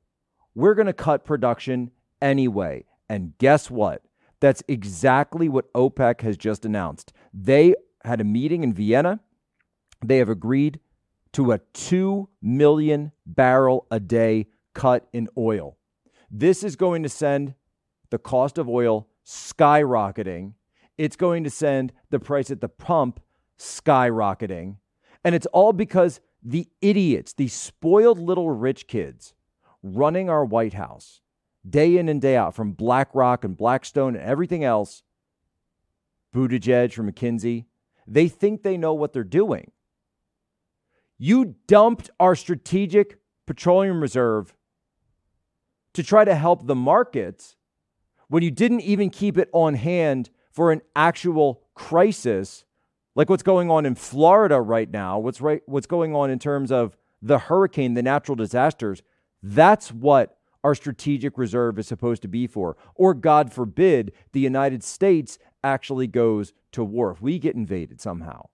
We're 0.56 0.74
going 0.74 0.88
to 0.88 0.94
cut 0.94 1.24
production 1.24 1.92
anyway. 2.22 2.86
And 3.08 3.38
guess 3.38 3.70
what? 3.70 4.04
That's 4.40 4.64
exactly 4.68 5.48
what 5.48 5.72
OPEC 5.74 6.22
has 6.22 6.38
just 6.38 6.66
announced. 6.66 7.14
They 7.34 7.76
had 8.04 8.20
a 8.20 8.24
meeting 8.24 8.64
in 8.64 8.74
Vienna. 8.74 9.20
They 10.04 10.18
have 10.18 10.30
agreed 10.30 10.80
to 11.34 11.52
a 11.52 11.60
2 11.74 12.28
million 12.42 13.12
barrel 13.26 13.86
a 13.92 14.00
day 14.00 14.48
cut 14.74 15.08
in 15.14 15.30
oil. 15.38 15.78
This 16.30 16.64
is 16.64 16.76
going 16.76 17.04
to 17.04 17.10
send 17.10 17.54
the 18.10 18.18
cost 18.18 18.58
of 18.58 18.68
oil 18.68 19.08
skyrocketing. 19.26 20.54
It's 21.02 21.16
going 21.16 21.44
to 21.46 21.50
send 21.50 21.94
the 22.12 22.20
price 22.20 22.52
at 22.52 22.62
the 22.62 22.70
pump 22.70 23.22
skyrocketing. 23.58 24.76
And 25.24 25.34
it's 25.34 25.48
all 25.48 25.74
because 25.74 26.22
the 26.44 26.68
idiots, 26.80 27.34
the 27.34 27.48
spoiled 27.48 28.20
little 28.20 28.52
rich 28.52 28.86
kids 28.86 29.34
running 29.82 30.30
our 30.30 30.46
White 30.46 30.76
House 30.76 31.22
day 31.68 31.98
in 31.98 32.08
and 32.08 32.22
day 32.22 32.36
out 32.36 32.54
from 32.54 32.74
BlackRock 32.74 33.44
and 33.44 33.58
Blackstone 33.58 34.16
and 34.16 34.24
everything 34.24 34.64
else, 34.64 35.02
Buttigieg 36.36 36.94
from 36.94 37.12
McKinsey, 37.12 37.66
they 38.06 38.28
think 38.28 38.62
they 38.62 38.78
know 38.78 38.94
what 38.94 39.12
they're 39.12 39.24
doing. 39.24 39.72
You 41.18 41.56
dumped 41.66 42.12
our 42.20 42.36
strategic 42.36 43.18
petroleum 43.48 44.02
reserve 44.04 44.54
to 45.96 46.04
try 46.04 46.26
to 46.26 46.36
help 46.36 46.68
the 46.68 46.76
markets 46.76 47.56
when 48.28 48.44
you 48.44 48.52
didn't 48.52 48.82
even 48.82 49.10
keep 49.10 49.36
it 49.40 49.50
on 49.52 49.74
hand 49.74 50.30
for 50.52 50.72
an 50.72 50.82
actual 50.96 51.62
crisis 51.74 52.66
like 53.16 53.30
what's 53.30 53.44
going 53.44 53.70
on 53.70 53.86
in 53.86 53.96
Florida 53.96 54.62
right 54.62 54.90
now, 54.90 55.20
what's 55.20 55.42
right 55.42 55.62
what's 55.66 55.88
going 55.88 56.16
on 56.16 56.30
in 56.30 56.40
terms 56.40 56.72
of 56.72 56.96
the 57.22 57.40
hurricane, 57.40 57.94
the 57.94 58.02
natural 58.02 58.36
disasters. 58.36 59.04
That's 59.44 59.92
what 59.92 60.38
our 60.64 60.76
strategic 60.76 61.38
reserve 61.38 61.80
is 61.80 61.88
supposed 61.88 62.22
to 62.22 62.28
be 62.28 62.48
for. 62.48 62.78
Or 62.96 63.14
God 63.14 63.52
forbid 63.52 64.14
the 64.32 64.40
United 64.40 64.84
States 64.84 65.40
actually 65.64 66.08
goes 66.08 66.54
to 66.72 66.84
war 66.84 67.12
if 67.12 67.22
we 67.22 67.40
get 67.40 67.56
invaded 67.56 68.00
somehow. 68.00 68.48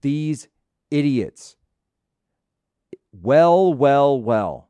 These 0.00 0.48
idiots. 0.90 1.56
Well, 3.12 3.74
well, 3.74 4.20
well. 4.20 4.68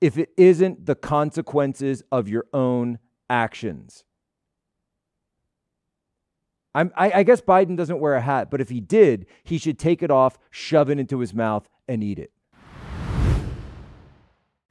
If 0.00 0.18
it 0.18 0.30
isn't 0.36 0.86
the 0.86 0.94
consequences 0.94 2.02
of 2.12 2.28
your 2.28 2.46
own 2.52 2.98
actions. 3.30 4.04
I, 6.96 7.12
I 7.16 7.22
guess 7.22 7.40
Biden 7.40 7.76
doesn't 7.76 8.00
wear 8.00 8.14
a 8.14 8.20
hat, 8.20 8.50
but 8.50 8.60
if 8.60 8.68
he 8.68 8.80
did, 8.80 9.26
he 9.44 9.58
should 9.58 9.78
take 9.78 10.02
it 10.02 10.10
off, 10.10 10.38
shove 10.50 10.90
it 10.90 10.98
into 10.98 11.18
his 11.20 11.34
mouth, 11.34 11.68
and 11.86 12.02
eat 12.02 12.18
it 12.18 12.32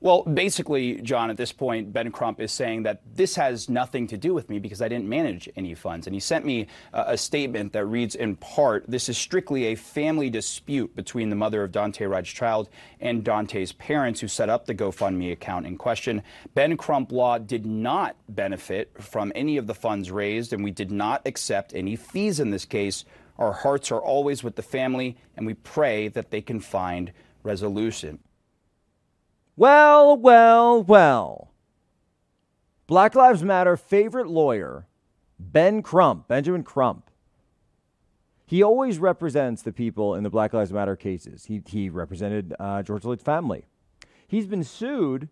Well, 0.00 0.22
basically, 0.24 1.00
John, 1.00 1.30
at 1.30 1.38
this 1.38 1.52
point, 1.52 1.92
Ben 1.92 2.12
Crump 2.12 2.38
is 2.38 2.52
saying 2.52 2.82
that 2.82 3.00
this 3.14 3.34
has 3.36 3.70
nothing 3.70 4.06
to 4.08 4.18
do 4.18 4.34
with 4.34 4.50
me 4.50 4.58
because 4.58 4.82
I 4.82 4.88
didn't 4.88 5.08
manage 5.08 5.48
any 5.56 5.74
funds. 5.74 6.06
And 6.06 6.14
he 6.14 6.20
sent 6.20 6.44
me 6.44 6.66
a 6.92 7.16
statement 7.16 7.72
that 7.72 7.86
reads 7.86 8.14
in 8.14 8.36
part 8.36 8.84
This 8.86 9.08
is 9.08 9.16
strictly 9.16 9.66
a 9.66 9.74
family 9.74 10.28
dispute 10.28 10.94
between 10.94 11.30
the 11.30 11.36
mother 11.36 11.64
of 11.64 11.72
Daunte 11.72 12.08
Wright's 12.08 12.30
child 12.30 12.68
and 13.00 13.24
Daunte's 13.24 13.72
parents 13.72 14.20
who 14.20 14.28
set 14.28 14.50
up 14.50 14.66
the 14.66 14.74
GoFundMe 14.74 15.32
account 15.32 15.66
in 15.66 15.78
question. 15.78 16.22
Ben 16.54 16.76
Crump 16.76 17.10
Law 17.10 17.38
did 17.38 17.64
not 17.64 18.16
benefit 18.28 18.90
from 19.02 19.32
any 19.34 19.56
of 19.56 19.66
the 19.66 19.74
funds 19.74 20.10
raised, 20.10 20.52
and 20.52 20.62
we 20.62 20.70
did 20.70 20.90
not 20.90 21.22
accept 21.24 21.74
any 21.74 21.96
fees 21.96 22.38
in 22.38 22.50
this 22.50 22.66
case. 22.66 23.04
Our 23.38 23.52
hearts 23.52 23.90
are 23.90 24.00
always 24.00 24.44
with 24.44 24.56
the 24.56 24.62
family, 24.62 25.16
and 25.36 25.46
we 25.46 25.54
pray 25.54 26.08
that 26.08 26.30
they 26.30 26.42
can 26.42 26.60
find 26.60 27.12
resolution. 27.42 28.18
Well, 29.56 30.18
well, 30.18 30.82
well. 30.82 31.52
Black 32.86 33.14
Lives 33.14 33.42
Matter 33.42 33.76
favorite 33.76 34.28
lawyer, 34.28 34.86
Ben 35.38 35.82
Crump, 35.82 36.28
Benjamin 36.28 36.62
Crump. 36.62 37.10
He 38.44 38.62
always 38.62 38.98
represents 38.98 39.62
the 39.62 39.72
people 39.72 40.14
in 40.14 40.22
the 40.22 40.30
Black 40.30 40.52
Lives 40.52 40.72
Matter 40.72 40.94
cases. 40.94 41.46
He, 41.46 41.62
he 41.66 41.88
represented 41.88 42.54
uh, 42.60 42.82
George 42.82 43.02
Floyd's 43.02 43.22
family. 43.22 43.66
He's 44.28 44.46
been 44.46 44.62
sued 44.62 45.30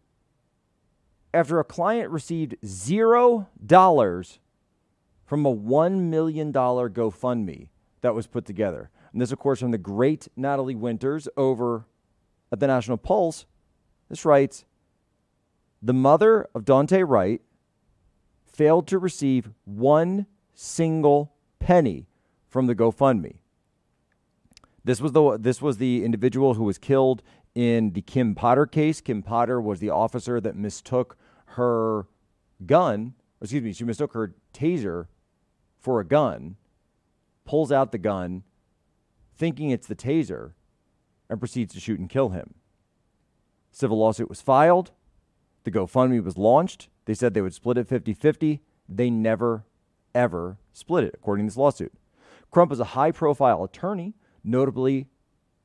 after 1.35 1.61
a 1.61 1.65
client 1.65 2.11
received 2.11 2.57
zero 2.65 3.49
dollars 3.65 4.39
from 5.27 5.45
a 5.45 5.55
$1 5.55 6.01
million 6.01 6.53
GoFundMe 6.53 7.69
that 8.01 8.15
was 8.15 8.27
put 8.27 8.47
together. 8.47 8.91
And 9.13 9.21
this, 9.21 9.33
of 9.33 9.39
course, 9.39 9.61
from 9.61 9.71
the 9.71 9.79
great 9.79 10.29
Natalie 10.37 10.75
Winters 10.75 11.29
over 11.37 11.85
at 12.51 12.61
the 12.61 12.67
National 12.67 12.97
Pulse 12.97 13.47
this 14.15 14.25
writes 14.25 14.65
The 15.83 15.93
mother 15.93 16.47
of 16.55 16.65
Daunte 16.65 17.05
Wright 17.05 17.43
failed 18.47 18.87
to 18.87 18.99
receive 18.99 19.51
one 19.65 20.27
single 20.55 21.33
penny 21.59 22.07
from 22.49 22.69
the 22.69 22.77
GoFundMe. 22.77 23.39
This 24.85 25.01
was 25.01 25.11
the 25.11 25.37
this 25.37 25.61
was 25.61 25.79
the 25.79 26.05
individual 26.05 26.55
who 26.55 26.63
was 26.63 26.79
killed 26.79 27.25
in 27.57 27.93
the 27.95 28.03
Kim 28.03 28.37
Potter 28.37 28.67
case. 28.67 29.01
Kim 29.01 29.21
Potter 29.21 29.61
was 29.61 29.81
the 29.81 29.91
officer 29.91 30.41
that 30.41 30.55
mistook 30.55 31.17
her 31.47 32.07
gun, 32.65 33.15
excuse 33.43 33.65
me, 33.65 33.73
she 33.73 33.83
mistook 33.83 34.13
her 34.13 34.33
taser 34.53 35.07
for 35.81 35.99
a 35.99 36.05
gun, 36.05 36.55
pulls 37.45 37.73
out 37.73 37.91
the 37.91 37.99
gun, 37.99 38.45
thinking 39.37 39.71
it's 39.71 39.89
the 39.89 39.97
taser, 39.97 40.53
and 41.29 41.41
proceeds 41.41 41.75
to 41.75 41.81
shoot 41.81 41.99
and 41.99 42.09
kill 42.09 42.29
him. 42.29 42.55
Civil 43.75 43.99
lawsuit 43.99 44.29
was 44.29 44.41
filed. 44.41 44.93
The 45.65 45.71
GoFundMe 45.73 46.23
was 46.23 46.39
launched. 46.39 46.89
They 47.07 47.15
said 47.15 47.35
they 47.35 47.43
would 47.43 47.55
split 47.55 47.77
it 47.77 47.89
50 47.89 48.15
50. 48.15 48.63
They 48.89 49.11
never, 49.11 49.65
ever 50.15 50.59
split 50.73 51.03
it, 51.03 51.15
according 51.15 51.47
to 51.47 51.51
this 51.51 51.57
lawsuit. 51.57 51.93
Crump 52.53 52.71
is 52.71 52.79
a 52.79 52.85
high 52.85 53.11
profile 53.11 53.65
attorney, 53.65 54.15
notably 54.45 55.09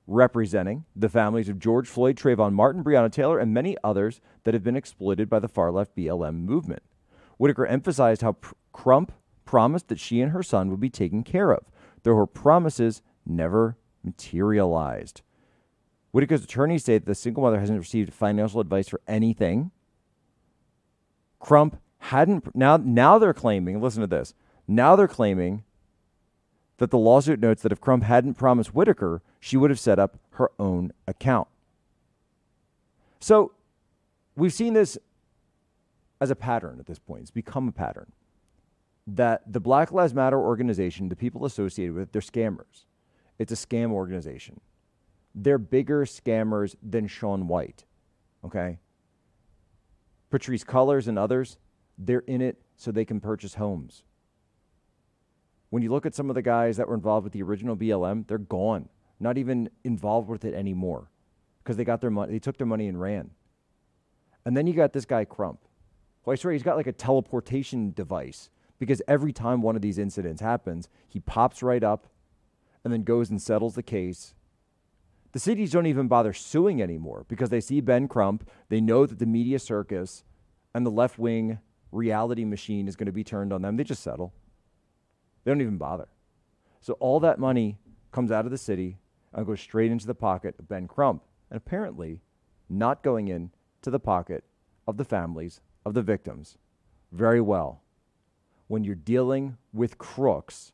representing 0.08 0.86
the 0.96 1.08
families 1.08 1.50
of 1.50 1.60
George 1.60 1.88
Floyd, 1.88 2.18
Trayvon 2.18 2.54
Martin, 2.54 2.84
Breonna 2.84 3.12
Taylor, 3.12 3.38
and 3.38 3.54
many 3.54 3.78
others 3.84 4.22
that 4.44 4.56
have 4.56 4.64
been 4.64 4.76
exploited 4.76 5.30
by 5.30 5.38
the 5.38 5.48
far 5.48 5.72
left 5.72 5.96
BLM 5.96 6.46
movement. 6.46 6.82
Whitaker 7.38 7.68
emphasized 7.68 8.24
how 8.24 8.38
Crump 8.74 9.12
promised 9.46 9.88
that 9.90 10.00
she 10.00 10.20
and 10.20 10.32
her 10.32 10.42
son 10.42 10.72
would 10.72 10.80
be 10.80 10.90
taken 10.90 11.24
care 11.24 11.52
of, 11.52 11.66
though 12.02 12.16
her 12.16 12.26
promises 12.26 13.04
never 13.24 13.78
materialized. 14.04 15.22
Whitaker's 16.12 16.44
attorneys 16.44 16.86
say 16.86 16.98
that 16.98 17.06
the 17.06 17.16
single 17.16 17.44
mother 17.44 17.60
hasn't 17.60 17.80
received 17.80 18.14
financial 18.14 18.60
advice 18.60 18.88
for 18.88 19.02
anything. 19.08 19.72
Crump 21.40 21.80
hadn't 22.00 22.56
now 22.56 22.78
now 22.78 23.20
they're 23.20 23.34
claiming, 23.34 23.82
listen 23.82 24.02
to 24.02 24.08
this. 24.08 24.34
Now 24.68 24.96
they're 24.96 25.08
claiming 25.08 25.64
that 26.78 26.92
the 26.92 26.98
lawsuit 26.98 27.40
notes 27.40 27.62
that 27.62 27.72
if 27.72 27.82
Crump 27.82 28.04
hadn't 28.04 28.36
promised 28.36 28.74
Whitaker, 28.74 29.22
she 29.40 29.58
would 29.58 29.70
have 29.70 29.80
set 29.80 30.00
up 30.00 30.18
her 30.32 30.52
own 30.58 30.92
account. 31.08 31.48
So 33.20 33.52
we've 34.36 34.54
seen 34.54 34.74
this 34.74 34.98
as 36.22 36.32
a 36.32 36.36
pattern 36.36 36.78
at 36.80 36.86
this 36.86 37.00
point. 37.00 37.22
It's 37.22 37.32
become 37.32 37.68
a 37.68 37.72
pattern 37.72 38.12
that 39.08 39.42
the 39.52 39.60
Black 39.60 39.92
Lives 39.92 40.14
Matter 40.14 40.40
organization, 40.40 41.10
the 41.10 41.16
people 41.16 41.46
associated 41.46 41.94
with 41.94 42.04
it, 42.04 42.12
they're 42.14 42.22
scammers. 42.22 42.86
It's 43.38 43.52
a 43.52 43.56
scam 43.56 43.92
organization. 43.92 44.60
They're 45.36 45.58
bigger 45.58 46.06
scammers 46.06 46.76
than 46.82 47.08
Sean 47.08 47.48
White. 47.48 47.86
Okay? 48.44 48.80
Patrisse 50.32 50.64
Cullors 50.64 51.08
and 51.08 51.18
others, 51.18 51.58
they're 51.98 52.20
in 52.20 52.42
it 52.42 52.62
so 52.76 52.92
they 52.92 53.06
can 53.06 53.20
purchase 53.20 53.56
homes. 53.56 54.04
When 55.70 55.84
you 55.84 55.92
look 55.92 56.06
at 56.06 56.16
some 56.16 56.30
of 56.30 56.36
the 56.36 56.42
guys 56.42 56.78
that 56.78 56.88
were 56.88 56.96
involved 56.96 57.26
with 57.26 57.34
the 57.34 57.44
original 57.44 57.76
BLM, 57.76 58.28
they're 58.28 58.38
gone, 58.38 58.90
not 59.20 59.38
even 59.38 59.70
involved 59.84 60.30
with 60.30 60.46
it 60.46 60.54
anymore 60.54 61.12
because 61.64 61.78
they 61.78 61.84
got 61.84 62.02
their 62.02 62.10
money, 62.10 62.32
they 62.32 62.40
took 62.40 62.58
their 62.58 62.68
money 62.68 62.88
and 62.88 63.00
ran. 63.00 63.30
And 64.46 64.58
then 64.58 64.66
you 64.66 64.74
got 64.74 64.94
this 64.94 65.06
guy 65.06 65.26
Crump. 65.26 65.60
Well, 66.26 66.34
I 66.34 66.36
swear 66.36 66.54
he's 66.54 66.64
got 66.64 66.78
like 66.78 66.88
a 66.88 66.92
teleportation 66.92 67.92
device 67.92 68.50
because 68.80 69.02
every 69.08 69.34
time 69.34 69.62
one 69.62 69.76
of 69.76 69.82
these 69.82 70.00
incidents 70.00 70.42
happens, 70.42 70.90
he 71.08 71.20
pops 71.20 71.62
right 71.62 71.84
up 71.84 72.08
and 72.84 72.92
then 72.92 73.04
goes 73.04 73.30
and 73.30 73.42
settles 73.42 73.76
the 73.76 73.84
case. 73.84 74.34
The 75.32 75.40
cities 75.40 75.72
don't 75.72 75.86
even 75.86 76.08
bother 76.08 76.34
suing 76.34 76.82
anymore 76.82 77.26
because 77.28 77.50
they 77.50 77.62
see 77.62 77.82
Ben 77.82 78.08
Crump. 78.08 78.50
They 78.70 78.82
know 78.82 79.06
that 79.06 79.20
the 79.20 79.26
media 79.26 79.60
circus 79.60 80.24
and 80.74 80.86
the 80.86 80.92
left 80.92 81.20
wing 81.20 81.60
reality 81.92 82.46
machine 82.46 82.88
is 82.88 82.96
going 82.96 83.06
to 83.06 83.12
be 83.12 83.24
turned 83.24 83.54
on 83.54 83.62
them. 83.62 83.78
They 83.78 83.84
just 83.84 84.04
settle. 84.04 84.34
They 85.44 85.52
don't 85.52 85.62
even 85.62 85.78
bother. 85.78 86.08
So 86.82 86.94
all 86.94 87.20
that 87.20 87.40
money 87.40 87.78
comes 88.12 88.32
out 88.32 88.46
of 88.46 88.52
the 88.52 88.58
city 88.58 88.98
and 89.34 89.46
goes 89.46 89.62
straight 89.62 89.92
into 89.92 90.08
the 90.08 90.16
pocket 90.16 90.56
of 90.58 90.68
Ben 90.68 90.88
Crump, 90.88 91.24
and 91.50 91.58
apparently 91.58 92.22
not 92.70 93.04
going 93.04 93.28
in 93.28 93.52
to 93.82 93.92
the 93.92 94.00
pocket 94.00 94.44
of 94.88 94.98
the 94.98 95.06
families 95.06 95.62
of 95.86 95.94
the 95.94 96.02
victims. 96.02 96.58
Very 97.12 97.42
well. 97.42 97.82
When 98.68 98.84
you're 98.84 98.96
dealing 98.96 99.58
with 99.74 99.98
crooks, 99.98 100.72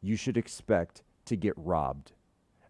you 0.00 0.16
should 0.16 0.36
expect 0.36 1.02
to 1.24 1.36
get 1.36 1.54
robbed. 1.56 2.12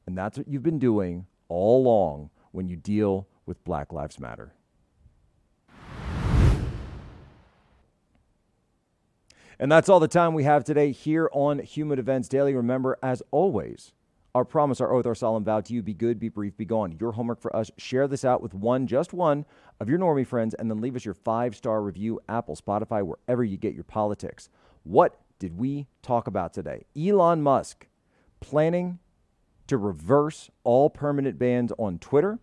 And 0.09 0.17
that's 0.17 0.39
what 0.39 0.49
you've 0.49 0.63
been 0.63 0.79
doing 0.79 1.27
all 1.51 1.83
along 1.83 2.31
when 2.53 2.67
you 2.67 2.77
deal 2.77 3.29
with 3.45 3.63
Black 3.63 3.93
Lives 3.93 4.19
Matter. 4.19 4.55
And 9.59 9.71
that's 9.71 9.91
all 9.91 10.01
the 10.01 10.09
time 10.09 10.33
we 10.33 10.45
have 10.45 10.65
today 10.65 10.93
here 10.93 11.29
on 11.35 11.59
Human 11.59 11.99
Events 11.99 12.27
Daily. 12.27 12.55
Remember, 12.55 12.97
as 13.03 13.23
always, 13.33 13.93
our 14.35 14.47
promise, 14.47 14.81
our 14.81 14.95
oath, 14.95 15.05
our 15.05 15.15
solemn 15.15 15.45
vow 15.45 15.61
to 15.61 15.75
you 15.75 15.83
be 15.83 15.93
good, 15.93 16.19
be 16.19 16.31
brief, 16.31 16.57
be 16.57 16.65
gone. 16.65 16.97
Your 16.99 17.13
homework 17.13 17.43
for 17.43 17.55
us 17.55 17.71
share 17.77 18.09
this 18.09 18.25
out 18.25 18.41
with 18.41 18.55
one, 18.55 18.87
just 18.87 19.13
one 19.13 19.45
of 19.79 19.91
your 19.91 19.99
normie 19.99 20.27
friends, 20.27 20.55
and 20.55 20.71
then 20.71 20.81
leave 20.81 20.97
us 20.97 21.05
your 21.05 21.13
five 21.13 21.55
star 21.55 21.83
review, 21.83 22.19
Apple, 22.31 22.57
Spotify, 22.57 23.05
wherever 23.05 23.45
you 23.45 23.59
get 23.59 23.75
your 23.75 23.85
politics. 23.85 24.49
What 24.85 25.21
did 25.39 25.59
we 25.59 25.87
talk 26.01 26.27
about 26.27 26.55
today? 26.55 26.87
Elon 26.97 27.43
Musk 27.43 27.89
planning 28.41 29.01
to 29.69 29.79
reverse 29.79 30.51
all 30.65 30.91
permanent 30.91 31.39
bans 31.39 31.73
on 31.79 31.99
Twitter. 31.99 32.39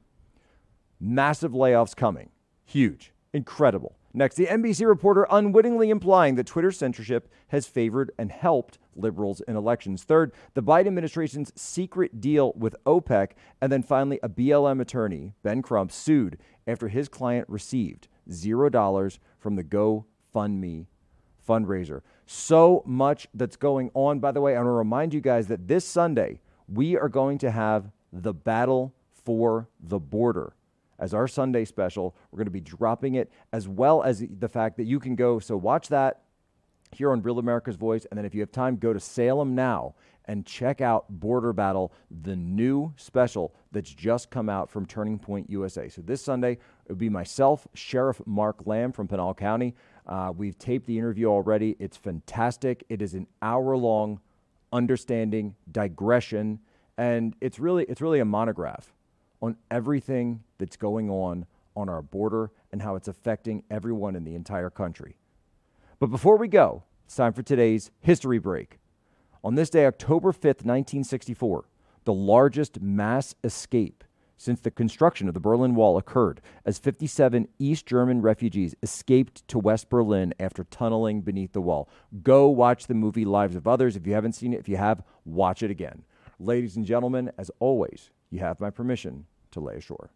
Massive 1.00 1.52
layoffs 1.52 1.96
coming. 1.96 2.30
Huge. 2.64 3.12
Incredible. 3.34 3.98
Next, 4.14 4.36
the 4.36 4.46
NBC 4.46 4.88
reporter 4.88 5.28
unwittingly 5.30 5.90
implying 5.90 6.36
that 6.36 6.48
Twitter 6.48 6.72
censorship 6.72 7.30
has 7.50 7.68
favored 7.68 8.12
and 8.18 8.32
helped 8.32 8.78
liberals 8.96 9.42
in 9.42 9.58
elections. 9.58 10.04
Third, 10.04 10.32
the 10.54 10.64
Biden 10.64 10.88
administration's 10.88 11.52
secret 11.54 12.22
deal 12.22 12.54
with 12.56 12.78
OPEC. 12.86 13.32
And 13.62 13.74
then 13.74 13.84
finally, 13.84 14.20
a 14.24 14.30
BLM 14.30 14.80
attorney, 14.80 15.34
Ben 15.44 15.62
Crump, 15.62 15.92
sued 15.92 16.38
after 16.66 16.88
his 16.88 17.10
client 17.10 17.50
received 17.50 18.08
$0 18.30 19.20
from 19.38 19.56
the 19.58 19.64
GoFundMe 19.66 20.86
fundraiser. 21.46 22.02
So 22.26 22.84
much 22.86 23.28
that's 23.34 23.58
going 23.58 23.92
on. 23.94 24.20
By 24.20 24.32
the 24.32 24.42
way, 24.42 24.54
I 24.54 24.60
want 24.60 24.68
to 24.68 24.72
remind 24.72 25.14
you 25.14 25.22
guys 25.22 25.48
that 25.48 25.68
this 25.68 25.86
Sunday, 25.86 26.40
we 26.68 26.98
are 26.98 27.10
going 27.10 27.38
to 27.40 27.52
have 27.52 27.92
the 28.12 28.34
battle 28.34 28.94
for 29.24 29.68
the 29.80 30.00
border 30.00 30.56
as 31.00 31.14
our 31.14 31.28
Sunday 31.28 31.66
special. 31.66 32.16
We're 32.32 32.38
going 32.38 32.46
to 32.46 32.52
be 32.52 32.62
dropping 32.62 33.16
it 33.16 33.32
as 33.52 33.68
well 33.68 34.04
as 34.04 34.24
the 34.40 34.50
fact 34.50 34.78
that 34.78 34.86
you 34.86 35.00
can 35.00 35.16
go. 35.16 35.40
So 35.40 35.58
watch 35.58 35.90
that 35.90 36.22
here 36.92 37.12
on 37.12 37.22
Real 37.22 37.40
America's 37.40 37.76
Voice. 37.76 38.06
And 38.06 38.18
then 38.18 38.26
if 38.26 38.34
you 38.34 38.42
have 38.42 38.52
time, 38.52 38.78
go 38.78 38.94
to 38.94 39.00
Salem 39.00 39.56
now 39.56 39.96
and 40.28 40.46
check 40.46 40.82
out 40.82 41.06
Border 41.10 41.54
Battle, 41.54 41.94
the 42.24 42.36
new 42.36 42.94
special 42.98 43.54
that's 43.72 43.94
just 43.94 44.32
come 44.32 44.50
out 44.50 44.70
from 44.70 44.86
Turning 44.86 45.20
Point 45.20 45.50
USA. 45.50 45.88
So 45.88 46.02
this 46.02 46.24
Sunday, 46.24 46.54
it 46.54 46.90
would 46.90 46.98
be 46.98 47.10
myself, 47.10 47.68
Sheriff 47.74 48.22
Mark 48.26 48.66
Lamb 48.66 48.92
from 48.92 49.08
Pinal 49.08 49.36
County. 49.36 49.76
Uh, 50.08 50.34
we've 50.36 50.58
taped 50.58 50.88
the 50.88 50.98
interview 50.98 51.28
already. 51.28 51.76
It's 51.80 51.98
fantastic. 51.98 52.84
It 52.90 53.02
is 53.02 53.14
an 53.14 53.28
hour 53.42 53.78
long 53.78 54.20
understanding, 54.76 55.56
digression, 55.72 56.60
and 56.98 57.36
it's 57.40 57.60
really 57.60 57.86
it's 57.86 58.02
really 58.02 58.20
a 58.20 58.26
monograph 58.26 58.94
on 59.42 59.56
everything 59.72 60.44
that's 60.58 60.76
going 60.76 61.10
on 61.10 61.46
on 61.76 61.90
our 61.90 62.02
border 62.02 62.52
and 62.72 62.82
how 62.82 62.96
it's 62.96 63.08
affecting 63.08 63.64
everyone 63.72 64.16
in 64.16 64.26
the 64.26 64.36
entire 64.36 64.70
country. 64.70 65.16
But 66.00 66.08
before 66.08 66.38
we 66.38 66.48
go, 66.50 66.84
it's 67.06 67.16
time 67.16 67.34
for 67.34 67.42
today's 67.42 67.90
history 68.02 68.38
break. 68.38 68.80
On 69.44 69.56
this 69.56 69.70
day, 69.70 69.86
October 69.86 70.32
5th, 70.32 70.66
1964, 70.66 71.66
the 72.04 72.14
largest 72.14 72.82
mass 72.82 73.36
escape 73.44 74.04
since 74.38 74.60
the 74.60 74.72
construction 74.72 75.28
of 75.28 75.34
the 75.34 75.40
Berlin 75.40 75.76
Wall 75.76 75.98
occurred 75.98 76.42
as 76.66 76.78
57 76.78 77.48
East 77.60 77.86
German 77.86 78.22
refugees 78.22 78.76
escaped 78.84 79.48
to 79.48 79.60
West 79.60 79.90
Berlin 79.90 80.34
after 80.40 80.64
tunneling 80.64 81.22
beneath 81.22 81.54
the 81.54 81.62
wall. 81.62 81.90
Go 82.24 82.48
watch 82.48 82.88
the 82.88 82.94
movie 82.94 83.26
Lives 83.26 83.56
of 83.56 83.68
Others. 83.68 83.96
If 83.96 84.06
you 84.06 84.14
haven't 84.14 84.34
seen 84.34 84.54
it, 84.54 84.60
if 84.60 84.70
you 84.70 84.78
have, 84.78 85.04
watch 85.24 85.64
it 85.64 85.72
again. 85.72 86.04
Ladies 86.40 86.76
and 86.76 86.86
gentlemen, 86.86 87.32
as 87.38 87.50
always, 87.60 88.10
you 88.30 88.40
have 88.40 88.60
my 88.60 88.70
permission 88.70 89.26
to 89.52 89.60
lay 89.60 89.78
ashore. 89.78 90.10